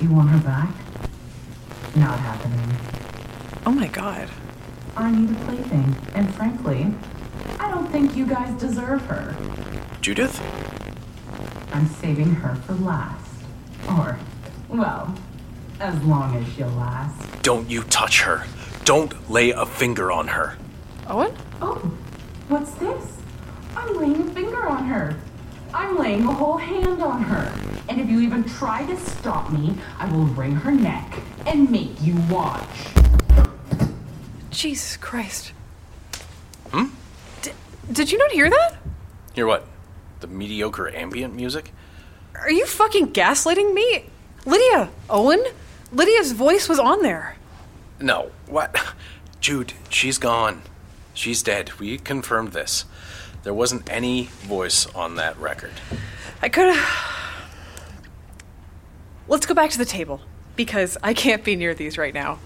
You 0.00 0.10
want 0.12 0.28
her 0.30 0.38
back? 0.38 0.68
Not 1.96 2.18
happening. 2.20 2.76
Oh 3.66 3.72
my 3.72 3.88
god. 3.88 4.28
I 5.00 5.10
need 5.10 5.30
a 5.30 5.34
plaything, 5.44 5.96
and 6.14 6.34
frankly, 6.34 6.92
I 7.58 7.70
don't 7.70 7.90
think 7.90 8.14
you 8.14 8.26
guys 8.26 8.52
deserve 8.60 9.00
her. 9.06 9.34
Judith? 10.02 10.38
I'm 11.72 11.86
saving 11.86 12.34
her 12.34 12.54
for 12.66 12.74
last. 12.74 13.32
Or, 13.88 14.18
well, 14.68 15.14
as 15.80 16.02
long 16.04 16.36
as 16.36 16.46
she'll 16.52 16.68
last. 16.68 17.42
Don't 17.42 17.70
you 17.70 17.82
touch 17.84 18.20
her. 18.20 18.44
Don't 18.84 19.30
lay 19.30 19.50
a 19.50 19.64
finger 19.64 20.12
on 20.12 20.28
her. 20.28 20.58
Owen? 21.06 21.34
Oh, 21.62 21.76
what's 22.48 22.72
this? 22.72 23.22
I'm 23.74 23.96
laying 23.96 24.20
a 24.20 24.30
finger 24.32 24.68
on 24.68 24.84
her. 24.84 25.16
I'm 25.72 25.96
laying 25.96 26.26
a 26.26 26.32
whole 26.32 26.58
hand 26.58 27.02
on 27.02 27.22
her. 27.22 27.54
And 27.88 28.00
if 28.02 28.10
you 28.10 28.20
even 28.20 28.44
try 28.44 28.84
to 28.84 28.96
stop 28.98 29.50
me, 29.50 29.76
I 29.98 30.12
will 30.12 30.26
wring 30.26 30.56
her 30.56 30.72
neck 30.72 31.20
and 31.46 31.70
make 31.70 32.02
you 32.02 32.16
watch. 32.28 32.90
Jesus 34.60 34.98
Christ. 34.98 35.52
Hmm? 36.70 36.88
D- 37.40 37.52
did 37.90 38.12
you 38.12 38.18
not 38.18 38.30
hear 38.30 38.50
that? 38.50 38.76
Hear 39.32 39.46
what? 39.46 39.64
The 40.20 40.26
mediocre 40.26 40.94
ambient 40.94 41.34
music? 41.34 41.72
Are 42.34 42.50
you 42.50 42.66
fucking 42.66 43.14
gaslighting 43.14 43.72
me? 43.72 44.04
Lydia, 44.44 44.90
Owen? 45.08 45.42
Lydia's 45.92 46.32
voice 46.32 46.68
was 46.68 46.78
on 46.78 47.00
there. 47.00 47.36
No. 48.00 48.32
What? 48.48 48.76
Jude, 49.40 49.72
she's 49.88 50.18
gone. 50.18 50.60
She's 51.14 51.42
dead. 51.42 51.72
We 51.78 51.96
confirmed 51.96 52.52
this. 52.52 52.84
There 53.44 53.54
wasn't 53.54 53.90
any 53.90 54.24
voice 54.42 54.84
on 54.94 55.16
that 55.16 55.38
record. 55.38 55.72
I 56.42 56.50
could 56.50 56.74
have. 56.74 57.16
Let's 59.26 59.46
go 59.46 59.54
back 59.54 59.70
to 59.70 59.78
the 59.78 59.86
table 59.86 60.20
because 60.54 60.98
I 61.02 61.14
can't 61.14 61.42
be 61.42 61.56
near 61.56 61.72
these 61.72 61.96
right 61.96 62.12
now. 62.12 62.40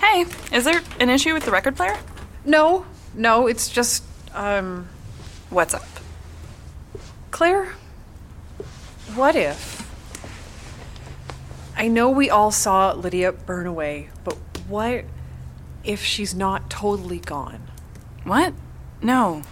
Hey, 0.00 0.26
is 0.52 0.64
there 0.64 0.80
an 0.98 1.10
issue 1.10 1.34
with 1.34 1.44
the 1.44 1.50
record 1.50 1.76
player? 1.76 1.96
No, 2.44 2.86
no, 3.14 3.46
it's 3.46 3.68
just, 3.68 4.02
um, 4.34 4.88
What's 5.50 5.74
up? 5.74 5.82
Claire, 7.32 7.74
what 9.16 9.34
if? 9.34 9.80
I 11.76 11.88
know 11.88 12.08
we 12.08 12.30
all 12.30 12.52
saw 12.52 12.92
Lydia 12.92 13.32
burn 13.32 13.66
away, 13.66 14.10
but 14.22 14.36
what 14.68 15.04
if 15.82 16.04
she's 16.04 16.34
not 16.36 16.70
totally 16.70 17.18
gone? 17.18 17.62
What? 18.22 18.54
No. 19.02 19.42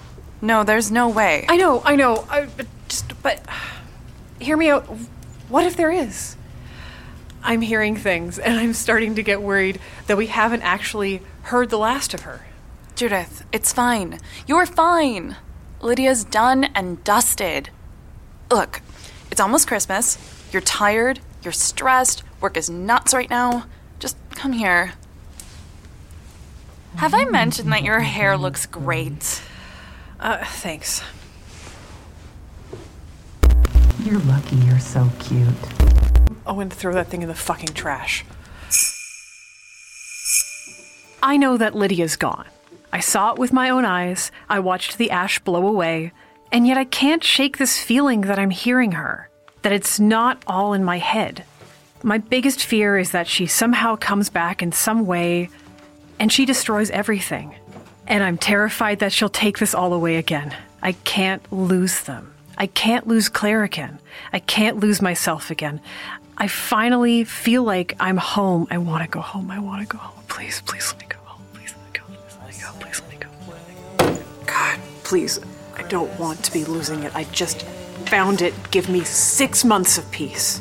No, 0.40 0.62
there's 0.62 0.93
no 0.93 1.09
way. 1.09 1.47
I 1.49 1.57
know, 1.57 1.83
I 1.85 1.97
know, 1.97 2.25
I, 2.31 2.47
but 2.47 2.67
just, 2.87 3.21
but 3.21 3.45
hear 4.38 4.57
me 4.57 4.71
out. 4.71 4.85
What 5.49 5.67
if 5.67 5.76
there 5.76 5.90
is? 5.90 6.37
I'm 7.49 7.62
hearing 7.62 7.97
things, 7.97 8.38
and 8.38 8.59
I'm 8.59 8.75
starting 8.75 9.14
to 9.14 9.23
get 9.23 9.40
worried 9.40 9.81
that 10.07 10.19
we 10.19 10.26
haven't 10.26 10.61
actually 10.61 11.23
heard 11.45 11.71
the 11.71 11.78
last 11.78 12.12
of 12.12 12.21
her. 12.21 12.43
Judith, 12.95 13.43
it's 13.52 13.73
fine. 13.73 14.19
You're 14.47 14.67
fine. 14.67 15.35
Lydia's 15.81 16.25
done 16.25 16.64
and 16.64 17.02
dusted. 17.05 17.71
Look, 18.50 18.83
it's 19.31 19.40
almost 19.40 19.67
Christmas. 19.67 20.19
You're 20.52 20.61
tired. 20.61 21.21
You're 21.43 21.52
stressed. 21.52 22.23
Work 22.43 22.59
is 22.59 22.69
nuts 22.69 23.14
right 23.14 23.31
now. 23.31 23.64
Just 23.99 24.19
come 24.33 24.52
here. 24.52 24.93
Have 26.97 27.14
I 27.14 27.25
mentioned 27.25 27.73
that 27.73 27.83
your 27.83 28.00
hair 28.00 28.37
looks 28.37 28.67
great? 28.67 29.40
Uh, 30.21 30.45
thanks. 30.45 31.02
You're 34.05 34.21
lucky 34.21 34.57
you're 34.57 34.78
so 34.78 35.11
cute. 35.19 36.17
Owen, 36.49 36.71
throw 36.71 36.95
that 36.95 37.09
thing 37.09 37.23
in 37.23 37.28
the 37.28 37.35
fucking 37.35 37.75
trash. 37.75 38.25
I 41.23 41.37
know 41.37 41.57
that 41.57 41.75
Lydia's 41.75 42.17
gone. 42.17 42.47
I 42.93 43.00
saw 43.00 43.33
it 43.33 43.38
with 43.38 43.52
my 43.52 43.69
own 43.69 43.85
eyes, 43.85 44.33
I 44.49 44.61
watched 44.61 44.97
the 44.97 45.11
ash 45.11 45.38
blow 45.40 45.67
away, 45.67 46.12
and 46.50 46.67
yet 46.67 46.78
I 46.78 46.85
can't 46.85 47.23
shake 47.23 47.59
this 47.59 47.78
feeling 47.78 48.23
that 48.23 48.38
I'm 48.38 48.50
hearing 48.50 48.93
her, 48.93 49.28
that 49.62 49.73
it's 49.73 50.00
not 50.00 50.43
all 50.47 50.73
in 50.73 50.85
my 50.85 50.99
head. 50.99 51.45
My 52.02 52.19
biggest 52.19 52.64
fear 52.64 52.97
is 52.97 53.11
that 53.11 53.26
she 53.26 53.47
somehow 53.47 53.97
comes 53.97 54.31
back 54.31 54.62
in 54.62 54.73
some 54.73 55.05
way 55.05 55.50
and 56.19 56.33
she 56.33 56.47
destroys 56.47 56.90
everything. 56.90 57.55
And 58.07 58.23
I'm 58.23 58.38
terrified 58.38 59.00
that 59.00 59.12
she'll 59.12 59.28
take 59.28 59.59
this 59.59 59.75
all 59.75 59.93
away 59.93 60.17
again. 60.17 60.57
I 60.83 60.93
can't 60.93 61.43
lose 61.52 62.02
them. 62.02 62.33
I 62.57 62.67
can't 62.67 63.07
lose 63.07 63.28
Claire 63.28 63.64
again. 63.64 63.99
I 64.33 64.38
can't 64.38 64.81
lose 64.81 65.02
myself 65.02 65.50
again. 65.50 65.81
I 66.40 66.47
finally 66.47 67.25
feel 67.25 67.64
like 67.64 67.97
I'm 67.99 68.16
home. 68.16 68.68
I 68.71 68.78
want 68.78 69.02
to 69.02 69.09
go 69.09 69.21
home. 69.21 69.50
I 69.50 69.59
want 69.59 69.83
to 69.83 69.88
go 69.88 69.99
home. 69.99 70.23
Please, 70.28 70.62
please 70.62 70.92
let 70.92 71.00
me 71.00 71.07
go 71.09 71.18
home. 71.25 71.42
Please 71.52 71.75
let 71.76 71.85
me 71.85 71.99
go. 71.99 72.04
Please 72.78 73.00
let 73.00 73.11
me 73.11 73.18
go. 73.18 73.28
Please 73.50 73.99
let 73.99 74.09
me 74.09 74.16
go. 74.16 74.23
God, 74.47 74.78
please. 75.02 75.40
I 75.75 75.83
don't 75.83 76.16
want 76.16 76.45
to 76.45 76.52
be 76.52 76.64
losing 76.64 77.02
it. 77.02 77.14
I 77.16 77.25
just 77.25 77.62
found 78.07 78.40
it. 78.40 78.54
Give 78.71 78.88
me 78.88 79.02
six 79.02 79.64
months 79.64 79.99
of 79.99 80.09
peace. 80.12 80.61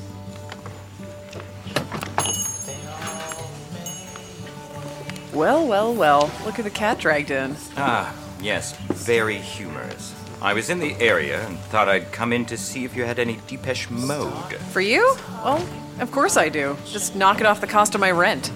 Well, 5.31 5.67
well, 5.67 5.93
well. 5.93 6.31
Look 6.43 6.57
at 6.57 6.63
the 6.63 6.71
cat 6.71 6.97
dragged 6.97 7.29
in. 7.29 7.55
Ah, 7.75 8.15
yes, 8.41 8.75
very 8.87 9.37
humorous. 9.37 10.15
I 10.41 10.53
was 10.53 10.69
in 10.69 10.79
the 10.79 10.93
area 11.01 11.45
and 11.47 11.57
thought 11.57 11.89
I'd 11.89 12.11
come 12.11 12.31
in 12.31 12.45
to 12.45 12.57
see 12.57 12.85
if 12.85 12.95
you 12.95 13.03
had 13.05 13.17
any 13.17 13.39
Depeche 13.47 13.89
Mode. 13.89 14.55
For 14.71 14.81
you? 14.81 15.15
Well, 15.43 15.67
of 15.99 16.11
course 16.11 16.37
I 16.37 16.47
do. 16.49 16.77
Just 16.85 17.15
knock 17.15 17.39
it 17.39 17.47
off 17.47 17.59
the 17.59 17.67
cost 17.67 17.95
of 17.95 18.01
my 18.01 18.11
rent. 18.11 18.51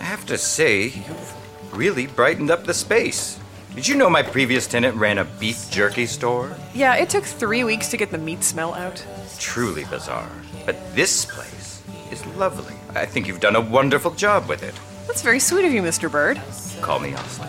I 0.00 0.04
have 0.04 0.24
to 0.26 0.38
say, 0.38 0.84
you've 0.84 1.34
really 1.72 2.06
brightened 2.06 2.50
up 2.50 2.64
the 2.64 2.72
space. 2.72 3.38
Did 3.74 3.86
you 3.86 3.94
know 3.94 4.08
my 4.08 4.22
previous 4.22 4.66
tenant 4.66 4.96
ran 4.96 5.18
a 5.18 5.24
beef 5.24 5.70
jerky 5.70 6.06
store? 6.06 6.56
Yeah, 6.74 6.96
it 6.96 7.10
took 7.10 7.24
three 7.24 7.62
weeks 7.62 7.88
to 7.90 7.98
get 7.98 8.10
the 8.10 8.18
meat 8.18 8.42
smell 8.42 8.72
out. 8.72 9.04
Truly 9.38 9.84
bizarre. 9.84 10.30
But 10.64 10.76
this 10.96 11.26
place 11.26 11.82
is 12.10 12.24
lovely. 12.36 12.74
I 12.94 13.04
think 13.04 13.28
you've 13.28 13.40
done 13.40 13.54
a 13.54 13.60
wonderful 13.60 14.12
job 14.12 14.48
with 14.48 14.62
it. 14.62 14.74
That's 15.06 15.22
very 15.22 15.40
sweet 15.40 15.66
of 15.66 15.72
you, 15.72 15.82
Mr. 15.82 16.10
Bird. 16.10 16.40
Call 16.80 16.98
me 17.00 17.14
Austin. 17.14 17.48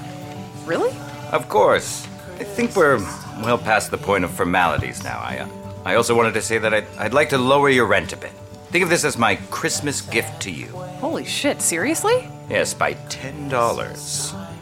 Really? 0.66 0.94
Of 1.32 1.48
course. 1.48 2.06
I 2.40 2.44
think 2.44 2.76
we're 2.76 3.00
well 3.42 3.58
past 3.58 3.92
the 3.92 3.98
point 3.98 4.24
of 4.24 4.32
formalities 4.32 5.04
now. 5.04 5.20
I, 5.20 5.40
uh, 5.40 5.48
I 5.86 5.96
also 5.96 6.16
wanted 6.16 6.34
to 6.34 6.42
say 6.42 6.58
that 6.58 6.74
I'd, 6.74 6.88
I'd 6.98 7.14
like 7.14 7.30
to 7.30 7.38
lower 7.38 7.70
your 7.70 7.86
rent 7.86 8.14
a 8.14 8.18
bit. 8.18 8.32
Think 8.70 8.84
of 8.84 8.90
this 8.90 9.04
as 9.04 9.18
my 9.18 9.36
Christmas 9.50 10.02
gift 10.02 10.42
to 10.44 10.52
you. 10.52 10.68
Holy 10.68 11.26
shit, 11.26 11.62
seriously? 11.62 12.30
Yes, 12.50 12.74
by 12.74 12.94
$10. 12.94 13.52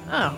Oh, 0.09 0.37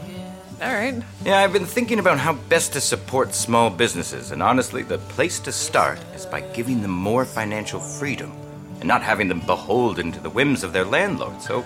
all 0.61 0.73
right. 0.73 0.95
Yeah, 1.23 1.37
I've 1.37 1.53
been 1.53 1.65
thinking 1.65 1.99
about 1.99 2.17
how 2.17 2.33
best 2.33 2.73
to 2.73 2.81
support 2.81 3.33
small 3.33 3.69
businesses, 3.69 4.31
and 4.31 4.41
honestly, 4.41 4.83
the 4.83 4.97
place 4.97 5.39
to 5.41 5.51
start 5.51 5.99
is 6.15 6.25
by 6.25 6.41
giving 6.41 6.81
them 6.81 6.91
more 6.91 7.25
financial 7.25 7.79
freedom 7.79 8.31
and 8.79 8.87
not 8.87 9.01
having 9.01 9.27
them 9.27 9.41
beholden 9.41 10.11
to 10.11 10.19
the 10.19 10.29
whims 10.29 10.63
of 10.63 10.73
their 10.73 10.85
landlord. 10.85 11.41
So, 11.41 11.63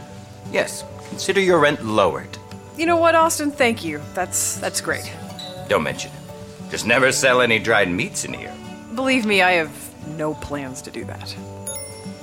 yes, 0.52 0.84
consider 1.10 1.40
your 1.40 1.60
rent 1.60 1.84
lowered. 1.86 2.38
You 2.78 2.86
know 2.86 2.98
what, 2.98 3.16
Austin? 3.16 3.52
Thank 3.52 3.84
you. 3.84 4.02
That's 4.14 4.58
that's 4.58 4.82
great. 4.82 5.12
Don't 5.70 5.84
mention 5.84 6.12
it. 6.12 6.23
Just 6.74 6.88
never 6.88 7.12
sell 7.12 7.42
any 7.42 7.60
dried 7.60 7.92
meats 7.92 8.26
in 8.26 8.34
here. 8.34 8.52
Believe 8.96 9.28
me, 9.28 9.44
I 9.44 9.52
have 9.52 9.70
no 10.18 10.34
plans 10.34 10.82
to 10.82 10.90
do 10.90 11.06
that. 11.06 11.36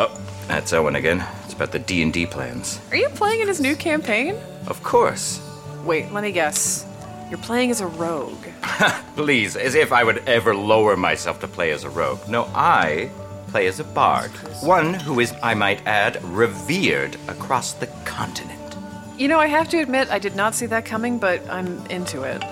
Oh, 0.01 0.21
that's 0.49 0.73
Owen 0.73 0.97
again. 0.97 1.25
It's 1.45 1.55
about 1.55 1.71
the 1.71 1.79
D&D 1.79 2.27
plans. 2.27 2.81
Are 2.91 2.97
you 2.97 3.09
playing 3.11 3.43
in 3.43 3.47
his 3.47 3.61
new 3.61 3.77
campaign? 3.77 4.35
Of 4.67 4.83
course. 4.83 5.41
Wait, 5.85 6.11
let 6.11 6.25
me 6.25 6.33
guess. 6.33 6.85
You're 7.29 7.39
playing 7.39 7.71
as 7.71 7.81
a 7.81 7.87
rogue. 7.87 8.45
Please, 9.15 9.55
as 9.55 9.77
if 9.77 9.93
I 9.93 10.03
would 10.03 10.19
ever 10.27 10.53
lower 10.53 10.97
myself 10.97 11.39
to 11.43 11.47
play 11.47 11.71
as 11.71 11.85
a 11.85 11.89
rogue. 11.89 12.19
No, 12.29 12.51
I 12.53 13.09
play 13.51 13.69
as 13.69 13.79
a 13.79 13.85
bard. 13.85 14.33
One 14.65 14.95
who 14.95 15.21
is, 15.21 15.33
I 15.45 15.55
might 15.55 15.87
add, 15.87 16.21
revered 16.25 17.17
across 17.29 17.75
the 17.75 17.87
continent. 18.05 18.77
You 19.17 19.29
know, 19.29 19.39
I 19.39 19.47
have 19.47 19.69
to 19.69 19.79
admit, 19.79 20.11
I 20.11 20.19
did 20.19 20.35
not 20.35 20.57
see 20.57 20.67
that 20.67 20.85
coming, 20.85 21.21
but 21.21 21.49
I'm 21.49 21.87
into 21.87 22.25
it. 22.25 22.43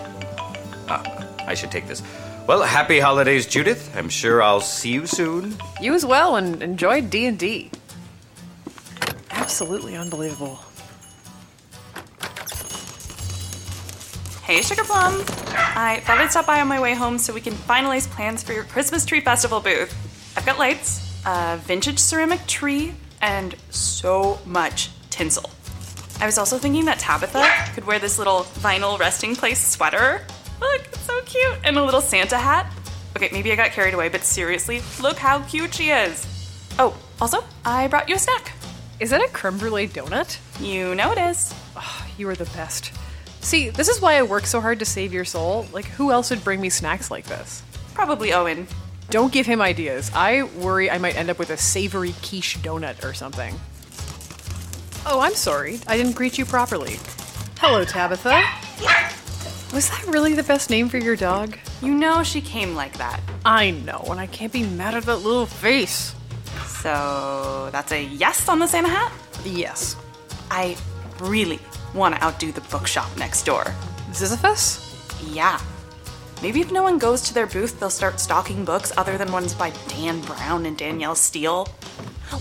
I 1.49 1.55
should 1.55 1.71
take 1.71 1.89
this. 1.89 2.03
Well, 2.47 2.63
happy 2.63 3.01
holidays, 3.01 3.47
Judith. 3.47 3.91
I'm 3.97 4.09
sure 4.09 4.43
I'll 4.43 4.61
see 4.61 4.91
you 4.93 5.07
soon. 5.07 5.57
You 5.81 5.95
as 5.95 6.05
well, 6.05 6.37
and 6.37 6.63
enjoy 6.63 7.01
D 7.01 7.27
and 7.27 7.39
D. 7.39 7.71
Absolutely 9.31 9.97
unbelievable. 9.97 10.61
Hey, 14.43 14.63
Sugar 14.63 14.85
Plum. 14.85 15.21
I 15.77 16.01
thought 16.05 16.19
I'd 16.19 16.31
stop 16.31 16.47
by 16.47 16.61
on 16.61 16.69
my 16.69 16.81
way 16.81 16.95
home 16.95 17.19
so 17.19 17.33
we 17.33 17.41
can 17.41 17.55
finalize 17.55 18.09
plans 18.09 18.43
for 18.43 18.53
your 18.53 18.65
Christmas 18.65 19.05
tree 19.05 19.21
festival 19.21 19.61
booth. 19.61 19.95
I've 20.37 20.47
got 20.47 20.59
lights, 20.59 21.21
a 21.27 21.59
vintage 21.59 21.99
ceramic 21.99 22.47
tree, 22.47 22.95
and 23.21 23.55
so 23.71 24.39
much 24.47 24.91
tinsel. 25.11 25.51
I 26.21 26.27
was 26.27 26.39
also 26.39 26.59
thinking 26.59 26.87
that 26.87 26.99
Tabitha 26.99 27.47
could 27.75 27.85
wear 27.85 27.99
this 27.99 28.19
little 28.19 28.45
vinyl 28.61 28.99
resting 28.99 29.37
place 29.37 29.65
sweater. 29.67 30.27
Look, 30.61 30.87
it's 30.87 31.01
so 31.01 31.21
cute. 31.23 31.59
And 31.65 31.77
a 31.77 31.85
little 31.85 32.01
Santa 32.01 32.39
hat. 32.39 32.73
Okay, 33.17 33.29
maybe 33.33 33.51
I 33.53 33.57
got 33.57 33.73
carried 33.73 33.95
away, 33.95 34.09
but 34.09 34.23
seriously, 34.23 34.81
look 35.01 35.17
how 35.17 35.43
cute 35.43 35.75
she 35.75 35.91
is. 35.91 36.25
Oh, 36.79 36.97
also, 37.21 37.43
I 37.65 37.89
brought 37.89 38.09
you 38.09 38.15
a 38.15 38.19
snack. 38.19 38.53
Is 39.01 39.11
that 39.11 39.21
a 39.21 39.29
creme 39.29 39.59
brulee 39.59 39.89
donut? 39.89 40.39
You 40.61 40.95
know 40.95 41.13
it 41.13 41.19
is. 41.19 41.53
You 42.17 42.29
are 42.29 42.37
the 42.37 42.45
best. 42.47 42.93
See, 43.41 43.71
this 43.71 43.89
is 43.89 44.01
why 44.01 44.19
I 44.19 44.23
work 44.23 44.47
so 44.47 44.61
hard 44.61 44.79
to 44.81 44.85
save 44.85 45.13
your 45.13 45.25
soul. 45.25 45.67
Like, 45.73 45.87
who 45.87 46.13
else 46.13 46.31
would 46.31 46.45
bring 46.45 46.61
me 46.61 46.69
snacks 46.69 47.11
like 47.11 47.27
this? 47.27 47.63
Probably 47.95 48.33
Owen. 48.33 48.67
Don't 49.11 49.33
give 49.33 49.47
him 49.47 49.63
ideas. 49.63 50.11
I 50.15 50.43
worry 50.43 50.91
I 50.91 50.99
might 50.99 51.17
end 51.17 51.31
up 51.31 51.39
with 51.39 51.51
a 51.51 51.57
savory 51.57 52.15
quiche 52.23 52.59
donut 52.59 53.05
or 53.05 53.15
something. 53.15 53.55
Oh, 55.07 55.21
I'm 55.21 55.35
sorry. 55.35 55.81
I 55.87 55.97
didn't 55.97 56.13
greet 56.13 56.37
you 56.37 56.45
properly. 56.45 56.99
Hello, 57.59 57.85
Tabitha. 57.85 59.15
Was 59.73 59.91
that 59.91 60.07
really 60.07 60.33
the 60.35 60.43
best 60.43 60.71
name 60.71 60.89
for 60.89 60.97
your 60.97 61.15
dog? 61.15 61.59
You 61.83 61.93
know 61.93 62.23
she 62.23 62.41
came 62.41 62.75
like 62.75 62.97
that. 62.97 63.21
I 63.45 63.71
know, 63.73 64.03
and 64.09 64.19
I 64.19 64.27
can't 64.27 64.53
be 64.53 64.63
mad 64.63 64.95
at 64.95 65.03
that 65.05 65.19
little 65.19 65.45
face. 65.45 66.15
So 66.67 67.69
that's 67.71 67.93
a 67.93 68.03
yes 68.03 68.49
on 68.49 68.61
the 68.61 68.67
Santa 68.67 68.89
hat? 68.89 69.13
Yes. 69.45 69.95
I 70.51 70.77
really 71.21 71.61
want 71.95 72.15
to 72.15 72.25
outdo 72.25 72.51
the 72.51 72.63
bookshop 72.63 73.15
next 73.19 73.43
door. 73.45 73.65
Sisyphus? 74.13 74.97
Yeah. 75.31 75.61
Maybe 76.43 76.61
if 76.61 76.73
no 76.73 76.83
one 76.83 76.99
goes 76.99 77.21
to 77.23 77.35
their 77.35 77.47
booth, 77.47 77.79
they'll 77.79 77.91
start 77.91 78.21
stocking 78.21 78.65
books 78.65 78.93
other 78.97 79.19
than 79.19 79.31
ones 79.33 79.53
by 79.53 79.73
Dan 79.89 80.21
Brown 80.23 80.65
and 80.65 80.79
Danielle 80.79 81.15
Steel. 81.15 81.69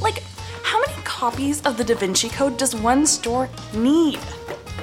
Like, 0.02 0.24
how 0.63 0.80
many 0.80 0.94
copies 1.04 1.62
of 1.66 1.78
the 1.78 1.84
Da 1.84 1.96
Vinci 1.96 2.30
Code 2.30 2.58
does 2.58 2.74
one 2.76 3.06
store 3.06 3.50
need? 3.74 4.20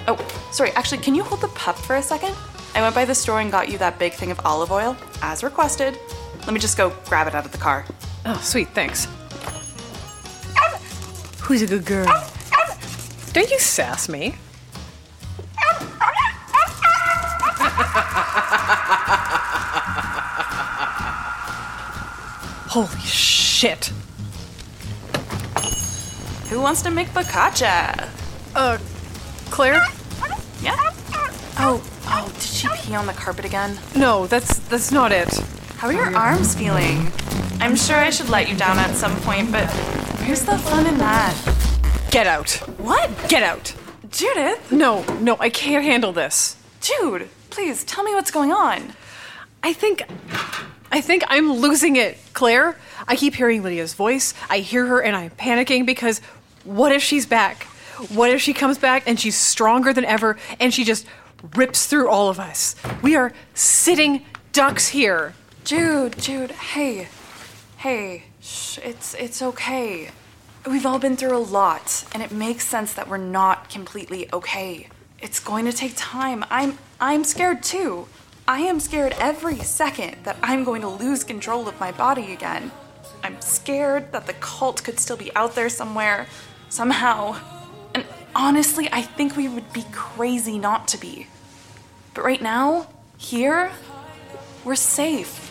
Oh, 0.06 0.18
sorry, 0.52 0.70
actually, 0.72 0.98
can 0.98 1.14
you 1.14 1.22
hold 1.22 1.40
the 1.40 1.48
pup 1.48 1.76
for 1.76 1.96
a 1.96 2.02
second? 2.02 2.34
I 2.74 2.82
went 2.82 2.94
by 2.94 3.04
the 3.04 3.14
store 3.14 3.40
and 3.40 3.50
got 3.50 3.70
you 3.70 3.78
that 3.78 3.98
big 3.98 4.12
thing 4.12 4.30
of 4.30 4.40
olive 4.44 4.70
oil, 4.70 4.96
as 5.22 5.42
requested. 5.42 5.98
Let 6.40 6.52
me 6.52 6.60
just 6.60 6.76
go 6.76 6.92
grab 7.06 7.26
it 7.26 7.34
out 7.34 7.46
of 7.46 7.52
the 7.52 7.58
car. 7.58 7.86
Oh, 8.26 8.38
sweet, 8.42 8.68
thanks. 8.70 9.08
Who's 11.40 11.62
a 11.62 11.66
good 11.66 11.84
girl? 11.84 12.06
Don't 13.32 13.50
you 13.50 13.58
sass 13.58 14.08
me. 14.08 14.34
Holy 22.70 23.00
shit. 23.00 23.92
Who 26.48 26.60
wants 26.60 26.82
to 26.82 26.90
make 26.90 27.08
focaccia? 27.08 28.08
Uh, 28.54 28.78
Claire? 29.50 29.84
Yeah? 30.64 30.74
Oh, 31.58 31.82
oh, 32.06 32.30
did 32.34 32.42
she 32.42 32.68
pee 32.82 32.94
on 32.94 33.06
the 33.06 33.12
carpet 33.12 33.44
again? 33.44 33.78
No, 33.94 34.26
that's 34.26 34.58
that's 34.60 34.90
not 34.90 35.12
it. 35.12 35.28
How 35.76 35.88
are 35.88 35.92
your 35.92 36.16
arms 36.16 36.54
feeling? 36.54 37.12
I'm 37.60 37.76
sure 37.76 37.96
I 37.96 38.10
should 38.10 38.30
let 38.30 38.48
you 38.48 38.56
down 38.56 38.78
at 38.78 38.94
some 38.94 39.14
point, 39.20 39.52
but 39.52 39.70
where's 40.20 40.42
the 40.42 40.56
fun 40.58 40.86
in 40.86 40.98
that? 40.98 41.34
Get 42.10 42.26
out. 42.26 42.50
What? 42.78 43.10
Get 43.28 43.42
out. 43.42 43.74
Judith? 44.10 44.72
No, 44.72 45.04
no, 45.20 45.36
I 45.38 45.50
can't 45.50 45.84
handle 45.84 46.12
this. 46.12 46.56
Jude, 46.80 47.28
please 47.50 47.84
tell 47.84 48.04
me 48.04 48.14
what's 48.14 48.30
going 48.30 48.52
on. 48.52 48.94
I 49.62 49.72
think 49.72 50.02
I 50.90 51.00
think 51.00 51.24
I'm 51.28 51.52
losing 51.52 51.96
it, 51.96 52.18
Claire. 52.32 52.76
I 53.06 53.16
keep 53.16 53.34
hearing 53.34 53.62
Lydia's 53.62 53.94
voice. 53.94 54.32
I 54.48 54.58
hear 54.58 54.86
her 54.86 55.02
and 55.02 55.14
I'm 55.14 55.30
panicking 55.30 55.84
because 55.84 56.20
what 56.64 56.92
if 56.92 57.02
she's 57.02 57.26
back? 57.26 57.66
What 58.10 58.30
if 58.30 58.40
she 58.40 58.52
comes 58.52 58.78
back 58.78 59.04
and 59.06 59.18
she's 59.18 59.36
stronger 59.36 59.92
than 59.92 60.04
ever 60.04 60.36
and 60.58 60.72
she 60.72 60.84
just 60.84 61.06
rips 61.54 61.86
through 61.86 62.08
all 62.08 62.28
of 62.28 62.40
us? 62.40 62.76
We 63.02 63.16
are 63.16 63.32
sitting 63.54 64.24
ducks 64.52 64.88
here. 64.88 65.34
Jude, 65.64 66.18
Jude, 66.18 66.50
hey. 66.50 67.08
Hey, 67.76 68.24
shh, 68.40 68.78
it's 68.78 69.14
it's 69.14 69.42
okay. 69.42 70.10
We've 70.66 70.86
all 70.86 70.98
been 70.98 71.16
through 71.16 71.36
a 71.36 71.38
lot, 71.38 72.06
and 72.14 72.22
it 72.22 72.32
makes 72.32 72.66
sense 72.66 72.94
that 72.94 73.08
we're 73.08 73.18
not 73.18 73.68
completely 73.68 74.32
okay. 74.32 74.88
It's 75.20 75.38
going 75.38 75.66
to 75.66 75.72
take 75.72 75.92
time. 75.94 76.44
I'm 76.50 76.78
I'm 77.00 77.24
scared 77.24 77.62
too. 77.62 78.08
I 78.48 78.60
am 78.60 78.80
scared 78.80 79.14
every 79.18 79.58
second 79.58 80.16
that 80.24 80.36
I'm 80.42 80.64
going 80.64 80.82
to 80.82 80.88
lose 80.88 81.24
control 81.24 81.68
of 81.68 81.78
my 81.80 81.92
body 81.92 82.32
again. 82.32 82.72
I'm 83.22 83.40
scared 83.40 84.12
that 84.12 84.26
the 84.26 84.34
cult 84.34 84.84
could 84.84 84.98
still 84.98 85.16
be 85.16 85.34
out 85.34 85.54
there 85.54 85.68
somewhere, 85.68 86.26
somehow. 86.68 87.36
And 87.94 88.04
honestly, 88.34 88.88
I 88.92 89.02
think 89.02 89.36
we 89.36 89.48
would 89.48 89.72
be 89.72 89.84
crazy 89.92 90.58
not 90.58 90.88
to 90.88 90.98
be. 90.98 91.28
But 92.12 92.24
right 92.24 92.42
now, 92.42 92.88
here, 93.16 93.70
we're 94.64 94.74
safe. 94.74 95.50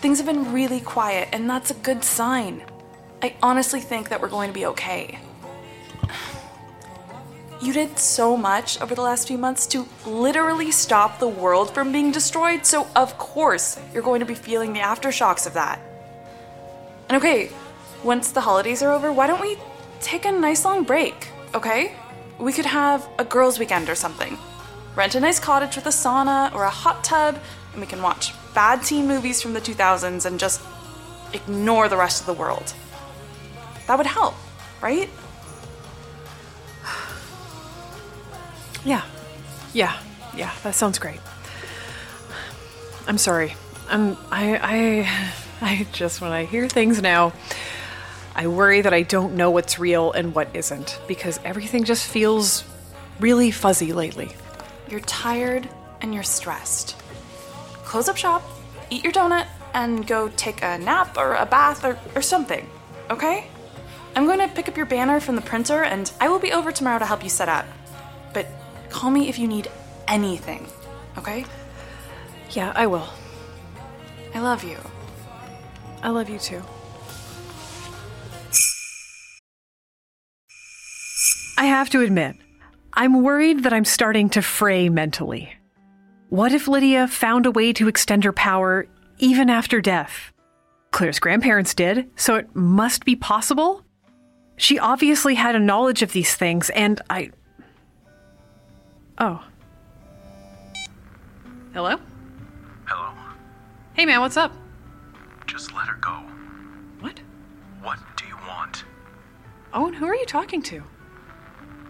Things 0.00 0.18
have 0.18 0.26
been 0.26 0.52
really 0.52 0.80
quiet, 0.80 1.28
and 1.32 1.50
that's 1.50 1.70
a 1.70 1.74
good 1.74 2.04
sign. 2.04 2.62
I 3.20 3.34
honestly 3.42 3.80
think 3.80 4.10
that 4.10 4.20
we're 4.20 4.28
going 4.28 4.48
to 4.48 4.54
be 4.54 4.66
okay. 4.66 5.18
You 7.60 7.72
did 7.72 7.98
so 7.98 8.36
much 8.36 8.80
over 8.80 8.94
the 8.94 9.02
last 9.02 9.26
few 9.26 9.36
months 9.36 9.66
to 9.68 9.88
literally 10.06 10.70
stop 10.70 11.18
the 11.18 11.26
world 11.26 11.74
from 11.74 11.90
being 11.90 12.12
destroyed, 12.12 12.64
so 12.64 12.86
of 12.94 13.18
course 13.18 13.80
you're 13.92 14.02
going 14.02 14.20
to 14.20 14.26
be 14.26 14.36
feeling 14.36 14.72
the 14.72 14.78
aftershocks 14.80 15.44
of 15.44 15.54
that. 15.54 15.80
And 17.08 17.16
okay, 17.16 17.50
once 18.04 18.30
the 18.30 18.42
holidays 18.42 18.80
are 18.82 18.92
over, 18.92 19.10
why 19.10 19.26
don't 19.26 19.40
we 19.40 19.58
take 20.00 20.24
a 20.24 20.30
nice 20.30 20.64
long 20.64 20.84
break, 20.84 21.28
okay? 21.54 21.94
We 22.38 22.52
could 22.52 22.66
have 22.66 23.08
a 23.18 23.24
girls' 23.24 23.58
weekend 23.58 23.88
or 23.88 23.94
something. 23.94 24.38
Rent 24.94 25.14
a 25.14 25.20
nice 25.20 25.38
cottage 25.38 25.76
with 25.76 25.86
a 25.86 25.90
sauna 25.90 26.54
or 26.54 26.64
a 26.64 26.70
hot 26.70 27.04
tub, 27.04 27.38
and 27.72 27.80
we 27.80 27.86
can 27.86 28.02
watch 28.02 28.32
bad 28.54 28.82
teen 28.82 29.06
movies 29.06 29.40
from 29.40 29.52
the 29.52 29.60
2000s 29.60 30.24
and 30.24 30.40
just 30.40 30.60
ignore 31.32 31.88
the 31.88 31.96
rest 31.96 32.20
of 32.20 32.26
the 32.26 32.34
world. 32.34 32.74
That 33.86 33.96
would 33.98 34.06
help, 34.06 34.34
right? 34.80 35.08
Yeah. 38.84 39.04
Yeah. 39.74 39.98
Yeah, 40.36 40.52
that 40.62 40.74
sounds 40.74 40.98
great. 40.98 41.20
I'm 43.08 43.18
sorry. 43.18 43.54
I'm 43.88 44.16
I 44.30 44.58
I 44.62 45.32
I 45.60 45.86
just 45.92 46.20
when 46.20 46.30
I 46.30 46.44
hear 46.44 46.68
things 46.68 47.02
now, 47.02 47.32
I 48.38 48.46
worry 48.46 48.82
that 48.82 48.94
I 48.94 49.02
don't 49.02 49.34
know 49.34 49.50
what's 49.50 49.80
real 49.80 50.12
and 50.12 50.32
what 50.32 50.54
isn't 50.54 51.00
because 51.08 51.40
everything 51.44 51.82
just 51.82 52.06
feels 52.06 52.62
really 53.18 53.50
fuzzy 53.50 53.92
lately. 53.92 54.30
You're 54.88 55.00
tired 55.00 55.68
and 56.00 56.14
you're 56.14 56.22
stressed. 56.22 56.96
Close 57.82 58.08
up 58.08 58.16
shop, 58.16 58.44
eat 58.90 59.02
your 59.02 59.12
donut, 59.12 59.48
and 59.74 60.06
go 60.06 60.28
take 60.36 60.62
a 60.62 60.78
nap 60.78 61.18
or 61.18 61.34
a 61.34 61.46
bath 61.46 61.84
or, 61.84 61.98
or 62.14 62.22
something, 62.22 62.64
okay? 63.10 63.48
I'm 64.14 64.26
going 64.26 64.38
to 64.38 64.46
pick 64.46 64.68
up 64.68 64.76
your 64.76 64.86
banner 64.86 65.18
from 65.18 65.34
the 65.34 65.42
printer 65.42 65.82
and 65.82 66.12
I 66.20 66.28
will 66.28 66.38
be 66.38 66.52
over 66.52 66.70
tomorrow 66.70 67.00
to 67.00 67.06
help 67.06 67.24
you 67.24 67.30
set 67.30 67.48
up. 67.48 67.66
But 68.32 68.46
call 68.88 69.10
me 69.10 69.28
if 69.28 69.40
you 69.40 69.48
need 69.48 69.68
anything, 70.06 70.68
okay? 71.18 71.44
Yeah, 72.50 72.72
I 72.76 72.86
will. 72.86 73.08
I 74.32 74.38
love 74.38 74.62
you. 74.62 74.76
I 76.04 76.10
love 76.10 76.30
you 76.30 76.38
too. 76.38 76.62
I 81.58 81.64
have 81.64 81.90
to 81.90 82.02
admit, 82.02 82.36
I'm 82.92 83.24
worried 83.24 83.64
that 83.64 83.72
I'm 83.72 83.84
starting 83.84 84.30
to 84.30 84.42
fray 84.42 84.88
mentally. 84.88 85.52
What 86.28 86.52
if 86.52 86.68
Lydia 86.68 87.08
found 87.08 87.46
a 87.46 87.50
way 87.50 87.72
to 87.72 87.88
extend 87.88 88.22
her 88.22 88.32
power 88.32 88.86
even 89.18 89.50
after 89.50 89.80
death? 89.80 90.32
Claire's 90.92 91.18
grandparents 91.18 91.74
did, 91.74 92.08
so 92.14 92.36
it 92.36 92.54
must 92.54 93.04
be 93.04 93.16
possible? 93.16 93.84
She 94.56 94.78
obviously 94.78 95.34
had 95.34 95.56
a 95.56 95.58
knowledge 95.58 96.00
of 96.02 96.12
these 96.12 96.32
things, 96.32 96.70
and 96.70 97.02
I. 97.10 97.32
Oh. 99.18 99.42
Hello? 101.74 101.96
Hello. 102.84 103.12
Hey 103.94 104.06
man, 104.06 104.20
what's 104.20 104.36
up? 104.36 104.52
Just 105.48 105.74
let 105.74 105.88
her 105.88 105.96
go. 105.96 106.22
What? 107.00 107.18
What 107.82 107.98
do 108.16 108.26
you 108.26 108.36
want? 108.46 108.84
Owen, 109.74 109.94
who 109.94 110.06
are 110.06 110.14
you 110.14 110.26
talking 110.26 110.62
to? 110.62 110.84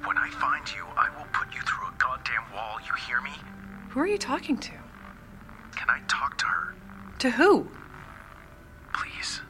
When 0.05 0.17
I 0.17 0.31
find 0.31 0.65
you, 0.73 0.85
I 0.97 1.09
will 1.17 1.27
put 1.33 1.55
you 1.55 1.61
through 1.63 1.89
a 1.89 1.93
goddamn 1.99 2.45
wall. 2.55 2.79
You 2.87 2.95
hear 3.07 3.21
me? 3.21 3.33
Who 3.91 4.01
are 4.01 4.07
you 4.07 4.19
talking 4.19 4.57
to? 4.59 4.73
Can 5.77 5.91
I 5.91 6.01
talk 6.09 6.39
to 6.39 6.47
her? 6.47 6.75
To 7.21 7.31
who? 7.31 7.69
Please. 8.93 9.41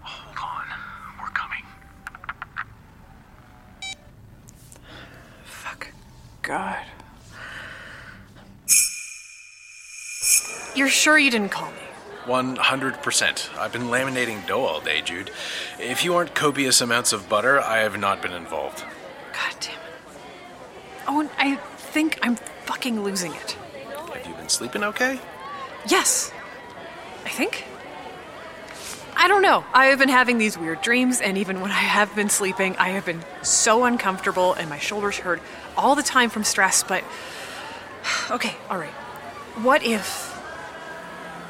Hold 0.00 0.36
on. 0.38 0.66
We're 1.20 1.30
coming. 1.30 1.64
Fuck. 5.44 5.88
God. 6.42 6.84
You're 10.74 10.88
sure 10.88 11.18
you 11.18 11.30
didn't 11.30 11.50
call 11.50 11.70
me? 11.70 11.78
100%. 12.26 13.58
I've 13.58 13.72
been 13.72 13.88
laminating 13.88 14.46
dough 14.46 14.64
all 14.64 14.80
day, 14.80 15.00
Jude. 15.00 15.30
If 15.78 16.04
you 16.04 16.14
aren't 16.14 16.34
copious 16.34 16.82
amounts 16.82 17.14
of 17.14 17.28
butter, 17.28 17.58
I 17.58 17.78
have 17.78 17.98
not 17.98 18.20
been 18.20 18.32
involved. 18.32 18.84
Owen, 21.08 21.30
I 21.38 21.56
think 21.56 22.18
I'm 22.22 22.36
fucking 22.36 23.02
losing 23.02 23.34
it. 23.34 23.52
Have 24.12 24.26
you 24.26 24.34
been 24.34 24.50
sleeping 24.50 24.84
okay? 24.84 25.18
Yes. 25.88 26.30
I 27.24 27.30
think. 27.30 27.64
I 29.16 29.26
don't 29.26 29.42
know. 29.42 29.64
I 29.72 29.86
have 29.86 29.98
been 29.98 30.10
having 30.10 30.38
these 30.38 30.56
weird 30.56 30.82
dreams, 30.82 31.20
and 31.20 31.38
even 31.38 31.60
when 31.60 31.70
I 31.70 31.74
have 31.74 32.14
been 32.14 32.28
sleeping, 32.28 32.76
I 32.76 32.90
have 32.90 33.04
been 33.04 33.24
so 33.42 33.84
uncomfortable 33.84 34.52
and 34.54 34.68
my 34.70 34.78
shoulders 34.78 35.18
hurt 35.18 35.40
all 35.76 35.94
the 35.94 36.02
time 36.02 36.30
from 36.30 36.44
stress. 36.44 36.82
But. 36.82 37.02
Okay, 38.30 38.54
alright. 38.70 38.92
What 39.62 39.82
if. 39.82 40.38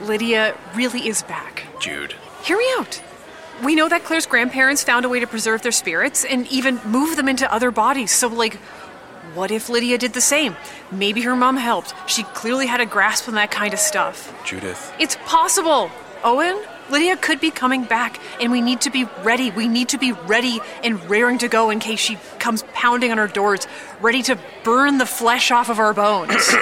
Lydia 0.01 0.57
really 0.75 1.09
is 1.09 1.23
back? 1.23 1.65
Jude. 1.81 2.15
Hear 2.43 2.57
me 2.57 2.65
out. 2.79 3.03
We 3.65 3.75
know 3.75 3.89
that 3.89 4.05
Claire's 4.05 4.27
grandparents 4.27 4.85
found 4.85 5.05
a 5.05 5.09
way 5.09 5.19
to 5.21 5.27
preserve 5.27 5.63
their 5.63 5.73
spirits 5.73 6.25
and 6.25 6.47
even 6.47 6.81
move 6.85 7.17
them 7.17 7.29
into 7.29 7.53
other 7.53 7.73
bodies. 7.73 8.13
So, 8.13 8.29
like, 8.29 8.59
what 9.35 9.51
if 9.51 9.69
Lydia 9.69 9.99
did 9.99 10.13
the 10.13 10.21
same? 10.21 10.57
Maybe 10.91 11.23
her 11.23 11.37
mom 11.37 11.57
helped. 11.57 11.95
She 12.07 12.23
clearly 12.23 12.67
had 12.67 12.81
a 12.81 12.87
grasp 12.87 13.29
on 13.29 13.35
that 13.35 13.51
kind 13.51 13.73
of 13.73 13.81
stuff. 13.81 14.35
Judith. 14.45 14.93
It's 14.99 15.17
possible. 15.27 15.91
Owen, 16.25 16.59
Lydia 16.91 17.17
could 17.17 17.41
be 17.41 17.51
coming 17.51 17.85
back, 17.85 18.19
and 18.41 18.51
we 18.51 18.61
need 18.61 18.81
to 18.83 18.91
be 18.91 19.05
ready. 19.23 19.51
We 19.51 19.69
need 19.69 19.91
to 19.91 19.99
be 19.99 20.13
ready 20.13 20.61
and 20.83 21.09
raring 21.09 21.39
to 21.39 21.49
go 21.49 21.71
in 21.71 21.79
case 21.79 22.01
she 22.01 22.19
comes 22.39 22.65
pounding 22.73 23.13
on 23.13 23.19
our 23.19 23.29
doors, 23.29 23.67
ready 24.01 24.23
to 24.23 24.39
burn 24.65 24.99
the 24.99 25.07
flesh 25.07 25.51
off 25.51 25.69
of 25.69 25.79
our 25.79 25.95
bones. 25.95 26.55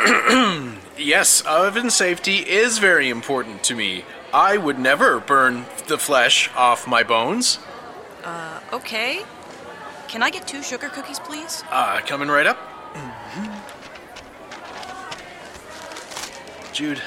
Yes, 0.98 1.42
oven 1.42 1.90
safety 1.90 2.36
is 2.36 2.78
very 2.78 3.10
important 3.10 3.62
to 3.64 3.74
me. 3.74 4.06
I 4.32 4.56
would 4.56 4.78
never 4.78 5.20
burn 5.20 5.66
the 5.88 5.98
flesh 5.98 6.50
off 6.56 6.86
my 6.86 7.02
bones. 7.02 7.58
Uh, 8.24 8.60
okay. 8.72 9.22
Can 10.08 10.22
I 10.22 10.30
get 10.30 10.46
two 10.46 10.62
sugar 10.62 10.88
cookies, 10.88 11.18
please? 11.18 11.64
Uh, 11.70 12.00
coming 12.06 12.28
right 12.28 12.46
up. 12.46 12.58
Jude, 16.72 17.00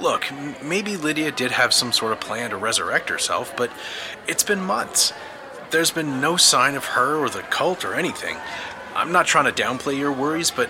look, 0.00 0.26
maybe 0.62 0.96
Lydia 0.96 1.30
did 1.30 1.50
have 1.50 1.72
some 1.74 1.92
sort 1.92 2.12
of 2.12 2.20
plan 2.20 2.50
to 2.50 2.56
resurrect 2.56 3.08
herself, 3.08 3.54
but 3.56 3.70
it's 4.26 4.44
been 4.44 4.60
months. 4.60 5.12
There's 5.70 5.90
been 5.90 6.20
no 6.20 6.36
sign 6.36 6.74
of 6.74 6.84
her 6.84 7.16
or 7.16 7.28
the 7.28 7.42
cult 7.42 7.84
or 7.84 7.94
anything. 7.94 8.36
I'm 8.94 9.12
not 9.12 9.26
trying 9.26 9.52
to 9.52 9.62
downplay 9.62 9.98
your 9.98 10.12
worries, 10.12 10.50
but 10.50 10.68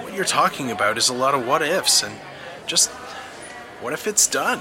what 0.00 0.14
you're 0.14 0.24
talking 0.24 0.70
about 0.70 0.96
is 0.98 1.08
a 1.08 1.14
lot 1.14 1.34
of 1.34 1.46
what 1.46 1.62
ifs, 1.62 2.02
and 2.02 2.14
just 2.66 2.90
what 3.80 3.92
if 3.92 4.06
it's 4.06 4.26
done? 4.26 4.60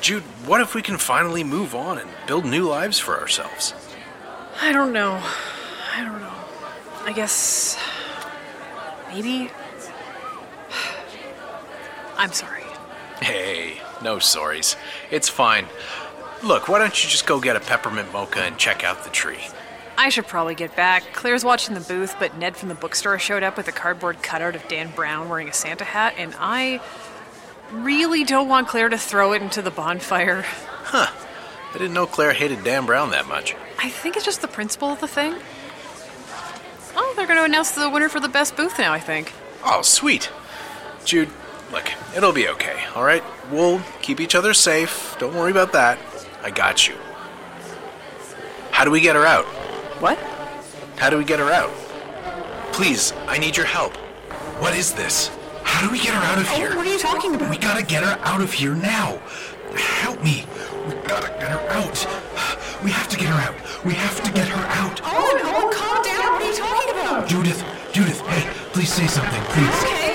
Jude, 0.00 0.22
what 0.44 0.60
if 0.60 0.74
we 0.74 0.82
can 0.82 0.98
finally 0.98 1.44
move 1.44 1.74
on 1.74 1.98
and 1.98 2.10
build 2.26 2.44
new 2.44 2.68
lives 2.68 2.98
for 2.98 3.18
ourselves? 3.18 3.72
I 4.60 4.72
don't 4.72 4.92
know. 4.92 5.22
I 5.94 6.04
don't 6.04 6.20
know. 6.20 6.34
I 7.04 7.12
guess. 7.12 7.78
Maybe. 9.08 9.50
I'm 12.16 12.32
sorry. 12.32 12.62
Hey, 13.20 13.80
no 14.02 14.16
sorries. 14.16 14.76
It's 15.10 15.28
fine. 15.28 15.66
Look, 16.42 16.68
why 16.68 16.78
don't 16.78 17.02
you 17.02 17.08
just 17.08 17.26
go 17.26 17.40
get 17.40 17.56
a 17.56 17.60
peppermint 17.60 18.12
mocha 18.12 18.40
and 18.40 18.58
check 18.58 18.84
out 18.84 19.04
the 19.04 19.10
tree? 19.10 19.40
I 19.98 20.10
should 20.10 20.26
probably 20.26 20.54
get 20.54 20.76
back. 20.76 21.04
Claire's 21.14 21.44
watching 21.44 21.74
the 21.74 21.80
booth, 21.80 22.16
but 22.18 22.36
Ned 22.36 22.56
from 22.56 22.68
the 22.68 22.74
bookstore 22.74 23.18
showed 23.18 23.42
up 23.42 23.56
with 23.56 23.68
a 23.68 23.72
cardboard 23.72 24.22
cutout 24.22 24.54
of 24.54 24.68
Dan 24.68 24.90
Brown 24.94 25.28
wearing 25.28 25.48
a 25.48 25.52
Santa 25.54 25.84
hat, 25.84 26.14
and 26.18 26.34
I 26.38 26.80
really 27.72 28.22
don't 28.24 28.48
want 28.48 28.68
Claire 28.68 28.90
to 28.90 28.98
throw 28.98 29.32
it 29.32 29.40
into 29.40 29.62
the 29.62 29.70
bonfire. 29.70 30.42
Huh. 30.42 31.10
I 31.70 31.78
didn't 31.78 31.94
know 31.94 32.06
Claire 32.06 32.32
hated 32.32 32.62
Dan 32.62 32.84
Brown 32.86 33.10
that 33.10 33.26
much. 33.26 33.56
I 33.78 33.88
think 33.88 34.16
it's 34.16 34.24
just 34.24 34.42
the 34.42 34.48
principle 34.48 34.88
of 34.88 35.00
the 35.00 35.08
thing. 35.08 35.34
Oh, 36.96 37.12
they're 37.16 37.26
going 37.26 37.38
to 37.38 37.44
announce 37.44 37.72
the 37.72 37.90
winner 37.90 38.08
for 38.08 38.20
the 38.20 38.28
best 38.28 38.56
booth 38.56 38.78
now, 38.78 38.92
I 38.92 39.00
think. 39.00 39.32
Oh, 39.64 39.82
sweet. 39.82 40.30
Jude, 41.04 41.28
look, 41.70 41.92
it'll 42.16 42.32
be 42.32 42.48
okay, 42.48 42.84
alright? 42.96 43.22
We'll 43.50 43.80
keep 44.00 44.20
each 44.20 44.34
other 44.34 44.54
safe. 44.54 45.16
Don't 45.18 45.34
worry 45.34 45.50
about 45.50 45.72
that. 45.72 45.98
I 46.42 46.50
got 46.50 46.88
you. 46.88 46.94
How 48.70 48.84
do 48.84 48.90
we 48.90 49.00
get 49.00 49.16
her 49.16 49.26
out? 49.26 49.44
What? 50.00 50.18
How 50.96 51.10
do 51.10 51.18
we 51.18 51.24
get 51.24 51.38
her 51.38 51.50
out? 51.50 51.72
Please, 52.72 53.12
I 53.26 53.38
need 53.38 53.56
your 53.56 53.66
help. 53.66 53.96
What 54.60 54.74
is 54.74 54.92
this? 54.92 55.30
How 55.62 55.86
do 55.86 55.92
we 55.92 55.98
get 55.98 56.14
her 56.14 56.20
out 56.20 56.38
of 56.38 56.48
oh, 56.50 56.56
here? 56.56 56.76
What 56.76 56.86
are 56.86 56.92
you 56.92 56.98
talking 56.98 57.34
about? 57.34 57.50
We 57.50 57.58
gotta 57.58 57.84
get 57.84 58.02
her 58.02 58.18
out 58.22 58.40
of 58.40 58.52
here 58.52 58.74
now. 58.74 59.18
Help 59.74 60.22
me. 60.22 60.46
We 60.86 60.94
gotta 61.06 61.28
get 61.28 61.50
her 61.50 61.68
out. 61.70 62.06
We 62.86 62.92
have 62.92 63.08
to 63.08 63.16
get 63.16 63.26
her 63.26 63.40
out. 63.40 63.84
We 63.84 63.94
have 63.94 64.22
to 64.22 64.30
get 64.30 64.46
her 64.46 64.64
out. 64.78 65.00
Oh, 65.02 65.34
no, 65.42 65.76
calm 65.76 66.04
down. 66.04 66.34
What 66.34 66.42
are 66.42 66.46
you 66.46 66.54
talking 66.54 66.90
about? 66.94 67.28
Judith, 67.28 67.64
Judith, 67.92 68.20
hey, 68.28 68.48
please 68.72 68.92
say 68.92 69.08
something, 69.08 69.42
please. 69.50 69.66
Okay, 69.82 70.05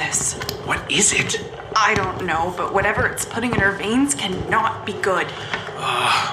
this. 0.00 0.34
What 0.64 0.80
is 0.90 1.12
it? 1.12 1.44
I 1.76 1.94
don't 1.94 2.24
know, 2.24 2.54
but 2.56 2.72
whatever 2.72 3.06
it's 3.06 3.24
putting 3.24 3.52
in 3.52 3.60
her 3.60 3.72
veins 3.72 4.14
cannot 4.14 4.86
be 4.86 4.94
good. 4.94 5.26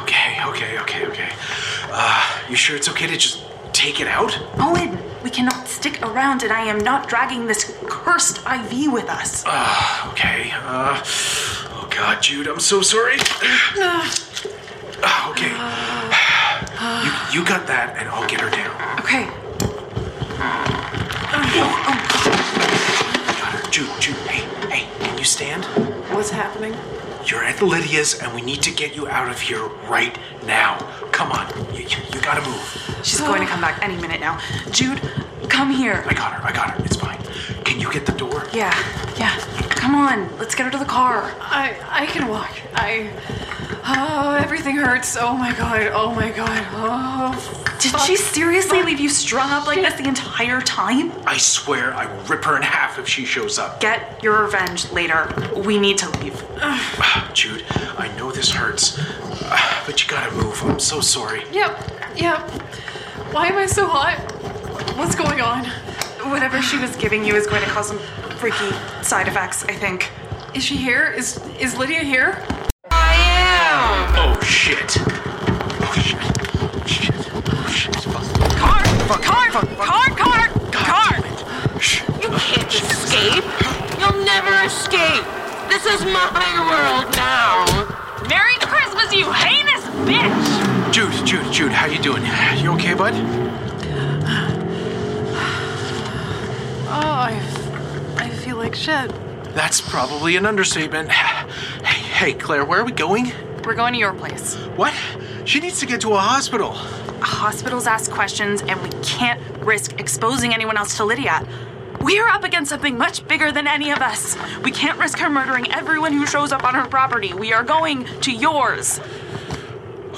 Okay, 0.04 0.40
okay, 0.48 0.80
okay, 0.80 1.06
okay. 1.08 1.30
Uh, 1.92 2.44
you 2.50 2.56
sure 2.56 2.76
it's 2.76 2.90
okay 2.90 3.08
to 3.08 3.18
just 3.18 3.44
take 3.74 4.00
it 4.00 4.08
out? 4.08 4.32
Owen, 4.58 4.98
We 5.24 5.30
cannot 5.30 5.68
stick 5.68 6.02
around, 6.02 6.44
and 6.44 6.54
I 6.54 6.62
am 6.62 6.80
not 6.80 7.10
dragging 7.10 7.48
this 7.48 7.76
cursed 7.88 8.38
IV 8.46 8.92
with 8.94 9.10
us. 9.10 9.44
Okay. 10.12 10.52
Uh, 10.54 11.04
oh 11.76 11.88
God, 11.92 12.22
Jude, 12.22 12.48
I'm 12.48 12.60
so 12.60 12.82
sorry. 12.82 13.18
Uh, 13.78 14.10
okay. 15.32 15.52
You, 17.04 17.12
you 17.34 17.46
got 17.46 17.68
that, 17.68 17.96
and 18.00 18.08
I'll 18.10 18.28
get 18.28 18.40
her 18.42 18.50
down. 18.50 19.00
Okay. 19.00 19.28
Got 23.78 23.86
her. 23.86 24.02
Jude, 24.02 24.02
Jude, 24.02 24.16
hey, 24.28 24.70
hey, 24.70 25.06
can 25.06 25.18
you 25.18 25.24
stand? 25.24 25.66
What's 26.16 26.32
happening? 26.32 26.76
You're 27.26 27.44
at 27.44 27.62
Lydia's, 27.62 28.20
and 28.20 28.34
we 28.34 28.42
need 28.42 28.62
to 28.63 28.72
get 28.72 28.96
you 28.96 29.08
out 29.08 29.30
of 29.30 29.40
here 29.40 29.66
right 29.88 30.18
now. 30.46 30.78
Come 31.12 31.32
on, 31.32 31.48
you, 31.76 31.82
you, 31.82 31.98
you 32.13 32.22
gotta 32.22 32.42
move. 32.48 33.02
She's 33.04 33.22
going 33.22 33.42
to 33.42 33.48
come 33.48 33.62
back 33.62 33.84
any 33.84 33.96
minute 33.98 34.20
now. 34.20 34.40
Jude, 34.72 35.02
come 35.50 35.72
here. 35.72 36.04
I 36.08 36.13
got 36.13 36.34
her, 36.34 36.44
I 36.44 36.52
got 36.52 36.72
her. 36.72 36.86
It's 36.86 36.96
fine. 36.96 37.20
Can 37.66 37.80
you 37.80 37.92
get 37.92 38.06
the 38.06 38.13
door? 38.13 38.48
Yeah, 38.54 38.74
yeah. 39.18 39.38
Come 39.70 39.96
on, 39.96 40.36
let's 40.38 40.56
get 40.56 40.66
her 40.66 40.72
to 40.72 40.78
the 40.78 40.86
car. 40.86 41.34
I 41.40 41.76
I 41.88 42.06
can 42.08 42.28
walk. 42.28 42.52
I 42.74 43.12
oh 43.86 44.38
everything 44.42 44.78
hurts. 44.78 45.18
Oh 45.20 45.38
my 45.38 45.54
god. 45.54 45.92
Oh 45.94 46.13
my 46.13 46.32
god. 46.32 46.66
Oh 46.72 47.63
Did 47.80 48.00
she 48.02 48.16
seriously 48.16 48.82
leave 48.84 49.00
you 49.00 49.10
strung 49.10 49.52
up 49.52 49.68
like 49.68 49.82
this 49.82 49.94
the 49.96 50.08
entire 50.08 50.27
time? 50.78 51.12
I 51.26 51.38
swear 51.38 51.91
I 51.95 52.06
will 52.06 52.23
rip 52.26 52.45
her 52.45 52.56
in 52.56 52.62
half 52.62 53.00
if 53.00 53.08
she 53.08 53.26
shows 53.26 53.58
up. 53.58 53.80
Get 53.80 54.21
your 54.23 54.43
revenge 54.43 54.91
later. 54.91 55.34
We 55.65 55.80
need 55.80 55.97
to 55.97 56.10
leave. 56.19 56.36
Jude, 57.34 57.65
I 57.97 58.13
know 58.15 58.32
this 58.32 58.52
hurts, 58.52 58.95
but 59.88 60.04
you 60.04 60.08
gotta 60.08 60.32
move. 60.36 60.62
I'm 60.63 60.80
so 60.80 61.02
sorry. 61.02 61.41
Yep. 61.52 61.71
Yep. 62.15 62.39
Why 63.32 63.47
am 63.47 63.58
I 63.58 63.65
so 63.65 63.88
hot? 63.88 64.19
What's 64.97 65.15
going 65.15 65.41
on? 65.41 65.65
Whatever 66.30 66.62
she 66.62 66.78
was 66.78 66.95
giving 66.95 67.26
you 67.26 67.36
is 67.36 67.47
going 67.47 67.63
to 67.63 67.69
cause 67.69 67.88
some 67.88 68.00
freaky 68.38 68.71
side 69.02 69.28
effects, 69.28 69.63
I 69.65 69.73
think. 69.73 70.12
Is 70.54 70.63
she 70.63 70.76
here? 70.76 71.08
Is 71.08 71.39
is 71.60 71.76
Lydia 71.76 72.02
here? 72.02 72.45
I 72.91 73.15
am. 73.15 74.13
Oh 74.15 74.39
shit. 74.41 74.97
Oh 75.00 75.93
shit. 75.95 76.19
Oh, 76.21 76.84
shit. 76.86 77.15
Oh 77.34 77.67
shit. 77.67 77.95
Fuck. 77.95 78.58
Car! 78.58 78.86
Fuck. 79.08 79.23
Car! 79.23 79.52
Fuck. 79.52 79.78
Car! 79.78 80.10
Car! 80.12 80.50
Car! 80.71 81.08
damn 81.17 81.34
it. 81.34 81.82
Shh. 81.82 82.02
You 82.21 82.30
can't 82.30 83.07
escape. 83.18 83.44
You'll 84.00 84.24
never 84.24 84.66
escape. 84.66 85.26
This 85.70 85.86
is 85.86 86.06
my 86.06 86.54
world 86.70 87.16
now. 87.16 87.66
Merry 88.30 88.56
Christmas, 88.60 89.14
you 89.14 89.32
heinous 89.32 89.84
bitch! 90.06 90.94
Jude, 90.94 91.26
Jude, 91.26 91.52
Jude, 91.52 91.72
how 91.72 91.88
you 91.88 92.00
doing? 92.00 92.24
You 92.62 92.74
okay, 92.74 92.94
bud? 92.94 93.14
Oh, 96.90 97.12
I 97.30 97.42
I 98.18 98.30
feel 98.30 98.58
like 98.58 98.76
shit. 98.76 99.12
That's 99.54 99.82
probably 99.82 100.36
an 100.36 100.46
understatement. 100.46 101.10
Hey, 101.12 102.32
hey, 102.32 102.34
Claire, 102.34 102.66
where 102.66 102.80
are 102.80 102.86
we 102.86 102.92
going? 102.92 103.32
We're 103.66 103.76
going 103.76 103.94
to 103.94 104.00
your 104.00 104.14
place. 104.14 104.56
What? 104.76 104.94
She 105.46 105.60
needs 105.60 105.80
to 105.80 105.86
get 105.86 106.02
to 106.02 106.14
a 106.14 106.20
hospital. 106.20 106.74
Hospitals 107.20 107.88
ask 107.88 108.12
questions, 108.12 108.62
and 108.62 108.82
we 108.82 108.90
can't 109.04 109.42
risk 109.66 110.00
exposing 110.00 110.54
anyone 110.54 110.78
else 110.78 110.96
to 110.98 111.06
Lydia. 111.06 111.46
We 112.02 112.20
are 112.20 112.30
up 112.30 112.44
against 112.44 112.70
something 112.70 112.98
much 112.98 113.28
bigger 113.28 113.52
than 113.52 113.68
any 113.68 113.92
of 113.92 114.00
us. 114.00 114.38
We 114.62 114.72
can't 114.72 114.98
risk 115.00 115.18
her 115.20 115.30
murdering 115.30 115.72
everyone 115.72 116.14
who 116.14 116.26
shows 116.26 116.52
up 116.52 116.64
on 116.64 116.76
her 116.76 116.88
property. 116.88 117.34
We 117.34 117.54
are 117.54 117.64
going 117.64 118.06
to 118.22 118.32
yours. 118.32 119.00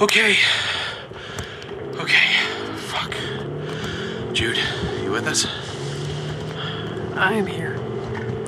Okay. 0.00 0.36
Okay. 1.94 2.32
Fuck. 2.76 3.14
Jude, 4.32 4.58
you 5.02 5.10
with 5.10 5.26
us? 5.26 5.46
I'm 7.16 7.46
here. 7.46 7.74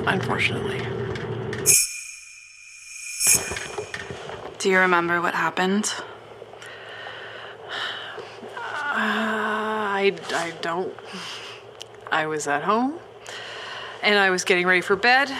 Unfortunately. 0.05 0.79
Do 4.59 4.69
you 4.69 4.79
remember 4.79 5.21
what 5.21 5.33
happened? 5.33 5.93
Uh, 8.55 8.95
I 8.95 10.13
I 10.33 10.53
don't. 10.61 10.93
I 12.11 12.27
was 12.27 12.47
at 12.47 12.63
home 12.63 12.99
and 14.03 14.19
I 14.19 14.29
was 14.29 14.43
getting 14.43 14.67
ready 14.67 14.81
for 14.81 14.95
bed 14.95 15.31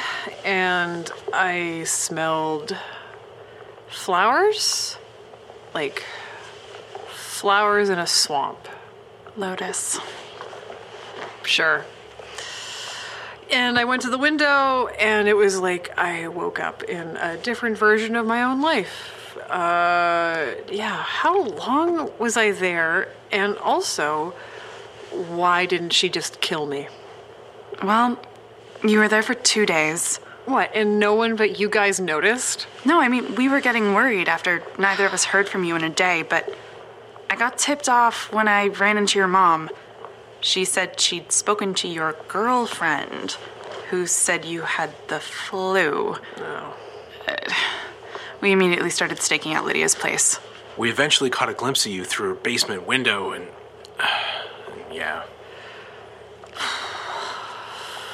and 0.43 1.11
I 1.33 1.83
smelled 1.83 2.75
flowers 3.89 4.97
like 5.73 6.03
flowers 7.09 7.89
in 7.89 7.99
a 7.99 8.07
swamp. 8.07 8.67
Lotus. 9.35 9.99
Sure. 11.43 11.85
And 13.51 13.77
I 13.77 13.83
went 13.85 14.01
to 14.03 14.09
the 14.09 14.17
window, 14.17 14.87
and 14.87 15.27
it 15.27 15.35
was 15.35 15.59
like 15.59 15.95
I 15.97 16.27
woke 16.27 16.59
up 16.59 16.83
in 16.83 17.17
a 17.17 17.37
different 17.37 17.77
version 17.77 18.15
of 18.15 18.25
my 18.25 18.41
own 18.41 18.61
life. 18.61 19.37
Uh, 19.49 20.55
yeah, 20.71 21.03
how 21.03 21.43
long 21.43 22.11
was 22.17 22.37
I 22.37 22.51
there? 22.51 23.09
And 23.31 23.57
also, 23.57 24.33
why 25.11 25.65
didn't 25.65 25.91
she 25.91 26.09
just 26.09 26.41
kill 26.41 26.65
me? 26.65 26.87
Well, 27.83 28.19
you 28.83 28.99
were 28.99 29.07
there 29.07 29.23
for 29.23 29.33
two 29.33 29.65
days. 29.65 30.17
What, 30.45 30.71
and 30.75 30.99
no 30.99 31.13
one 31.15 31.35
but 31.35 31.59
you 31.59 31.69
guys 31.69 31.99
noticed? 31.99 32.67
No, 32.83 32.99
I 32.99 33.07
mean, 33.07 33.35
we 33.35 33.47
were 33.47 33.61
getting 33.61 33.93
worried 33.93 34.27
after 34.27 34.61
neither 34.77 35.05
of 35.05 35.13
us 35.13 35.25
heard 35.25 35.47
from 35.47 35.63
you 35.63 35.75
in 35.75 35.83
a 35.83 35.89
day, 35.89 36.21
but 36.21 36.53
I 37.29 37.35
got 37.35 37.57
tipped 37.57 37.87
off 37.87 38.31
when 38.33 38.47
I 38.47 38.67
ran 38.67 38.97
into 38.97 39.17
your 39.17 39.27
mom. 39.27 39.69
She 40.41 40.65
said 40.65 40.99
she'd 40.99 41.31
spoken 41.31 41.73
to 41.75 41.87
your 41.87 42.15
girlfriend, 42.27 43.37
who 43.89 44.05
said 44.05 44.43
you 44.43 44.63
had 44.63 44.93
the 45.07 45.21
flu. 45.21 46.17
No. 46.37 46.73
We 48.41 48.51
immediately 48.51 48.89
started 48.89 49.21
staking 49.21 49.53
out 49.53 49.63
Lydia's 49.63 49.95
place. 49.95 50.39
We 50.75 50.89
eventually 50.89 51.29
caught 51.29 51.47
a 51.47 51.53
glimpse 51.53 51.85
of 51.85 51.93
you 51.93 52.03
through 52.03 52.29
her 52.29 52.35
basement 52.35 52.85
window, 52.85 53.31
and. 53.31 53.47
yeah. 54.91 55.23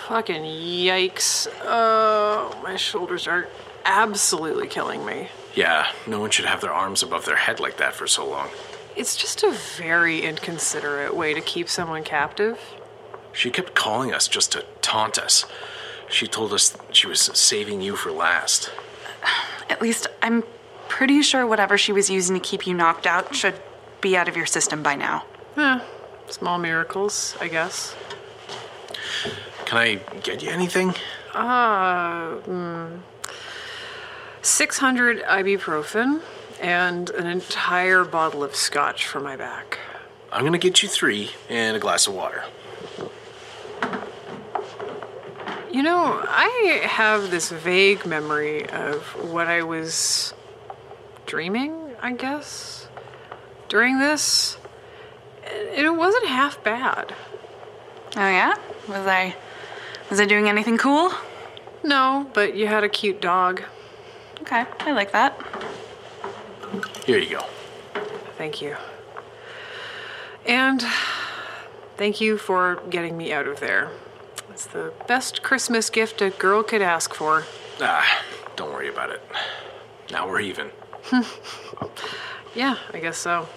Fucking 0.10 0.42
yikes. 0.42 1.48
Oh, 1.64 2.60
my 2.64 2.76
shoulders 2.78 3.28
are 3.28 3.48
absolutely 3.86 4.68
killing 4.68 5.06
me. 5.06 5.28
Yeah, 5.54 5.92
no 6.08 6.20
one 6.20 6.32
should 6.32 6.46
have 6.46 6.62
their 6.62 6.74
arms 6.74 7.04
above 7.04 7.26
their 7.26 7.36
head 7.36 7.60
like 7.60 7.78
that 7.78 7.94
for 7.94 8.08
so 8.08 8.28
long. 8.28 8.50
It's 8.96 9.16
just 9.16 9.44
a 9.44 9.52
very 9.52 10.24
inconsiderate 10.24 11.16
way 11.16 11.36
to 11.36 11.42
keep 11.42 11.70
someone 11.70 12.04
captive. 12.04 12.60
She 13.34 13.52
kept 13.52 13.76
calling 13.76 14.12
us 14.12 14.28
just 14.28 14.52
to 14.54 14.66
taunt 14.82 15.20
us. 15.20 15.46
She 16.10 16.26
told 16.26 16.54
us 16.54 16.76
she 16.92 17.06
was 17.06 17.22
saving 17.22 17.82
you 17.82 17.96
for 17.96 18.12
last. 18.12 18.72
At 19.70 19.80
least 19.80 20.08
I'm 20.24 20.44
pretty 20.88 21.22
sure 21.22 21.46
whatever 21.46 21.78
she 21.78 21.92
was 21.92 22.10
using 22.10 22.34
to 22.34 22.42
keep 22.42 22.66
you 22.66 22.74
knocked 22.74 23.06
out 23.06 23.36
should 23.36 23.62
be 24.02 24.18
out 24.18 24.28
of 24.28 24.36
your 24.36 24.48
system 24.48 24.82
by 24.82 24.96
now. 24.96 25.26
Eh, 25.56 25.82
small 26.30 26.58
miracles, 26.58 27.38
I 27.40 27.48
guess. 27.48 27.96
Can 29.70 29.78
I 29.78 29.96
get 30.24 30.42
you 30.42 30.50
anything? 30.50 30.96
Uh, 31.32 32.38
mm, 32.38 33.02
600 34.42 35.22
ibuprofen 35.22 36.22
and 36.60 37.12
an 37.12 37.28
entire 37.28 38.04
bottle 38.04 38.44
of 38.44 38.56
scotch 38.56 39.06
for 39.06 39.20
my 39.20 39.36
back. 39.36 39.78
I'm 40.32 40.44
gonna 40.44 40.58
get 40.58 40.82
you 40.82 40.90
three 40.90 41.30
and 41.50 41.78
a 41.78 41.80
glass 41.80 42.08
of 42.08 42.16
water. 42.16 42.46
You 45.72 45.84
know, 45.84 46.20
I 46.28 46.82
have 46.86 47.30
this 47.30 47.52
vague 47.52 48.08
memory 48.08 48.68
of 48.70 49.04
what 49.24 49.46
I 49.46 49.62
was 49.62 50.34
dreaming, 51.28 51.92
I 52.02 52.14
guess, 52.14 52.88
during 53.68 54.00
this. 54.00 54.58
And 55.44 55.86
it 55.86 55.96
wasn't 55.96 56.26
half 56.26 56.64
bad. 56.64 57.14
Oh 58.16 58.28
yeah? 58.28 58.56
Was 58.88 59.08
I 59.08 59.36
was 60.10 60.20
I 60.20 60.26
doing 60.26 60.50
anything 60.50 60.78
cool? 60.78 61.12
No, 61.84 62.30
but 62.34 62.56
you 62.56 62.68
had 62.68 62.84
a 62.84 62.90
cute 62.90 63.22
dog. 63.22 63.64
Okay, 64.42 64.66
I 64.80 64.92
like 64.92 65.12
that. 65.12 65.40
Here 67.06 67.18
you 67.18 67.30
go. 67.30 67.46
Thank 68.38 68.62
you. 68.62 68.76
And 70.46 70.84
thank 71.98 72.20
you 72.20 72.38
for 72.38 72.82
getting 72.90 73.18
me 73.18 73.32
out 73.32 73.48
of 73.48 73.60
there. 73.60 73.92
It's 74.50 74.66
the 74.66 74.94
best 75.08 75.44
Christmas 75.44 75.90
gift 75.90 76.22
a 76.22 76.32
girl 76.32 76.64
could 76.64 76.82
ask 76.82 77.14
for. 77.14 77.46
Ah, 77.80 78.24
don't 78.56 78.72
worry 78.72 78.90
about 78.90 79.12
it. 79.12 79.22
Now 80.12 80.28
we're 80.28 80.42
even. 80.42 80.72
Yeah, 82.56 82.78
I 82.94 83.00
guess 83.00 83.18
so. 83.18 83.48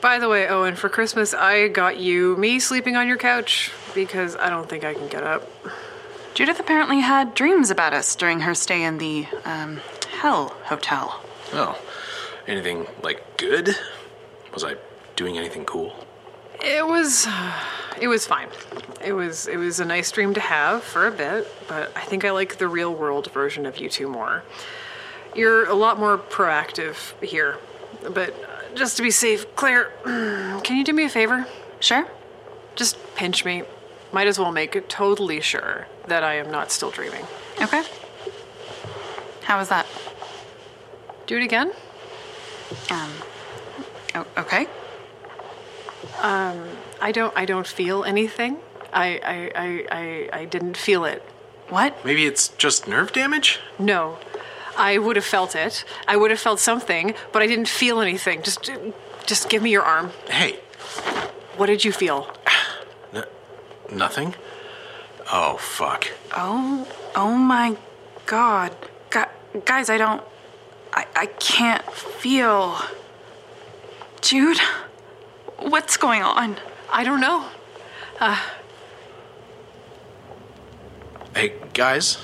By 0.00 0.18
the 0.18 0.28
way, 0.28 0.46
Owen, 0.46 0.76
for 0.76 0.88
Christmas, 0.88 1.34
I 1.34 1.68
got 1.68 1.98
you 1.98 2.36
me 2.36 2.58
sleeping 2.60 2.96
on 2.96 3.08
your 3.08 3.16
couch 3.16 3.72
because 3.94 4.36
I 4.36 4.50
don't 4.50 4.68
think 4.68 4.84
I 4.84 4.94
can 4.94 5.08
get 5.08 5.22
up. 5.22 5.48
Judith 6.34 6.60
apparently 6.60 7.00
had 7.00 7.34
dreams 7.34 7.70
about 7.70 7.94
us 7.94 8.14
during 8.14 8.40
her 8.40 8.54
stay 8.54 8.82
in 8.82 8.98
the 8.98 9.26
um, 9.44 9.80
Hell 10.20 10.54
Hotel. 10.64 11.20
Oh, 11.52 11.80
anything 12.46 12.86
like 13.02 13.38
good? 13.38 13.70
Was 14.52 14.64
I 14.64 14.76
doing 15.16 15.38
anything 15.38 15.64
cool? 15.64 15.96
It 16.62 16.86
was. 16.86 17.26
it 18.00 18.08
was 18.08 18.26
fine. 18.26 18.48
It 19.04 19.12
was 19.12 19.46
it 19.46 19.56
was 19.56 19.80
a 19.80 19.84
nice 19.84 20.10
dream 20.10 20.34
to 20.34 20.40
have 20.40 20.82
for 20.82 21.06
a 21.06 21.10
bit, 21.10 21.46
but 21.68 21.90
I 21.96 22.02
think 22.02 22.24
I 22.24 22.30
like 22.32 22.58
the 22.58 22.68
real 22.68 22.94
world 22.94 23.30
version 23.32 23.66
of 23.66 23.78
you 23.78 23.88
two 23.88 24.08
more. 24.08 24.42
You're 25.34 25.66
a 25.66 25.74
lot 25.74 25.98
more 25.98 26.18
proactive 26.18 27.22
here. 27.22 27.58
But 28.10 28.34
just 28.76 28.96
to 28.98 29.02
be 29.02 29.10
safe, 29.10 29.46
Claire, 29.56 29.90
can 30.04 30.76
you 30.76 30.84
do 30.84 30.92
me 30.92 31.04
a 31.04 31.08
favor? 31.08 31.46
Sure. 31.80 32.06
Just 32.74 32.96
pinch 33.16 33.44
me. 33.44 33.62
Might 34.12 34.26
as 34.26 34.38
well 34.38 34.52
make 34.52 34.76
it 34.76 34.88
totally 34.88 35.40
sure 35.40 35.86
that 36.06 36.22
I 36.22 36.34
am 36.34 36.50
not 36.50 36.70
still 36.70 36.90
dreaming. 36.90 37.24
Okay. 37.60 37.82
How 39.42 39.58
was 39.58 39.68
that? 39.68 39.86
Do 41.26 41.36
it 41.36 41.42
again? 41.42 41.72
Um. 42.90 43.10
o- 44.14 44.26
okay. 44.38 44.66
Um, 46.20 46.68
I 47.00 47.12
don't 47.12 47.36
I 47.36 47.44
don't 47.44 47.66
feel 47.66 48.04
anything. 48.04 48.58
I 48.92 49.20
I, 49.24 49.52
I, 49.64 49.86
I, 49.90 50.40
I 50.40 50.44
didn't 50.44 50.76
feel 50.76 51.04
it. 51.04 51.22
What? 51.68 52.04
Maybe 52.04 52.26
it's 52.26 52.48
just 52.48 52.86
nerve 52.86 53.12
damage? 53.12 53.58
No. 53.78 54.18
I 54.76 54.98
would 54.98 55.16
have 55.16 55.24
felt 55.24 55.54
it. 55.54 55.84
I 56.06 56.16
would 56.16 56.30
have 56.30 56.40
felt 56.40 56.60
something, 56.60 57.14
but 57.32 57.42
I 57.42 57.46
didn't 57.46 57.68
feel 57.68 58.00
anything. 58.00 58.42
Just 58.42 58.70
just 59.26 59.48
give 59.48 59.62
me 59.62 59.70
your 59.70 59.82
arm. 59.82 60.12
Hey, 60.28 60.60
What 61.56 61.66
did 61.66 61.84
you 61.84 61.92
feel? 61.92 62.28
nothing? 63.90 64.34
Oh, 65.32 65.56
fuck. 65.58 66.06
Oh, 66.36 66.86
oh 67.14 67.32
my 67.36 67.76
god. 68.26 68.74
Gu- 69.10 69.60
guys, 69.64 69.88
I 69.90 69.96
don't. 69.98 70.22
I, 70.92 71.06
I 71.16 71.26
can't 71.26 71.84
feel. 71.92 72.76
Jude? 74.20 74.58
What's 75.58 75.96
going 75.96 76.22
on? 76.22 76.56
I 76.92 77.04
don't 77.04 77.20
know. 77.20 77.46
Uh, 78.20 78.38
Hey, 81.34 81.52
guys. 81.74 82.14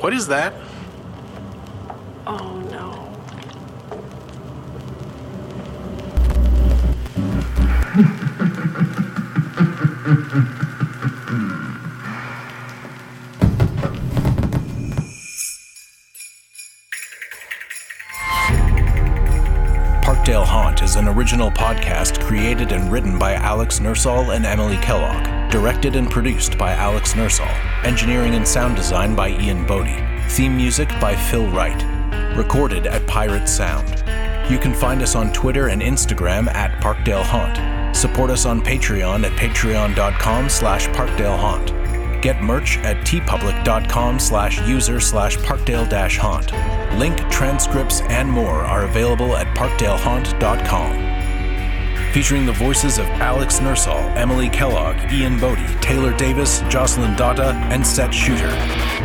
What 0.00 0.14
is 0.14 0.28
that? 0.28 0.54
Oh 2.26 2.58
no. 2.70 3.10
Parkdale 20.02 20.46
Haunt 20.46 20.80
is 20.82 20.96
an 20.96 21.08
original 21.08 21.50
podcast 21.50 22.18
created 22.22 22.72
and 22.72 22.90
written 22.90 23.18
by 23.18 23.34
Alex 23.34 23.80
Nursall 23.80 24.30
and 24.30 24.46
Emily 24.46 24.78
Kellogg, 24.78 25.50
directed 25.50 25.96
and 25.96 26.10
produced 26.10 26.56
by 26.56 26.72
Alex 26.72 27.14
Nursall, 27.14 27.46
engineering 27.82 28.34
and 28.34 28.48
sound 28.48 28.76
design 28.76 29.14
by 29.14 29.28
Ian 29.28 29.66
Boddy, 29.66 30.02
theme 30.30 30.56
music 30.56 30.88
by 31.00 31.14
Phil 31.14 31.46
Wright, 31.50 31.93
recorded 32.36 32.86
at 32.86 33.06
Pirate 33.06 33.48
Sound. 33.48 33.88
You 34.50 34.58
can 34.58 34.74
find 34.74 35.02
us 35.02 35.14
on 35.14 35.32
Twitter 35.32 35.68
and 35.68 35.80
Instagram 35.80 36.52
at 36.54 36.82
Parkdale 36.82 37.22
Haunt. 37.22 37.96
Support 37.96 38.30
us 38.30 38.44
on 38.44 38.60
Patreon 38.60 39.24
at 39.24 39.32
patreon.com 39.32 40.48
slash 40.48 40.88
parkdalehaunt. 40.88 42.20
Get 42.20 42.42
merch 42.42 42.78
at 42.78 42.96
teepublic.com 43.06 44.18
slash 44.18 44.60
user 44.66 44.98
slash 44.98 45.36
parkdale 45.38 45.88
dash 45.88 46.18
haunt. 46.18 46.52
Link, 46.98 47.16
transcripts, 47.30 48.00
and 48.10 48.30
more 48.30 48.64
are 48.64 48.84
available 48.84 49.36
at 49.36 49.46
parkdalehaunt.com. 49.56 52.12
Featuring 52.12 52.46
the 52.46 52.52
voices 52.52 52.98
of 52.98 53.06
Alex 53.06 53.60
Nursall, 53.60 53.98
Emily 54.16 54.48
Kellogg, 54.48 54.96
Ian 55.12 55.38
Boddy, 55.40 55.66
Taylor 55.80 56.16
Davis, 56.16 56.60
Jocelyn 56.68 57.14
Dotta, 57.16 57.54
and 57.70 57.86
Set 57.86 58.12
Shuter. 58.12 59.03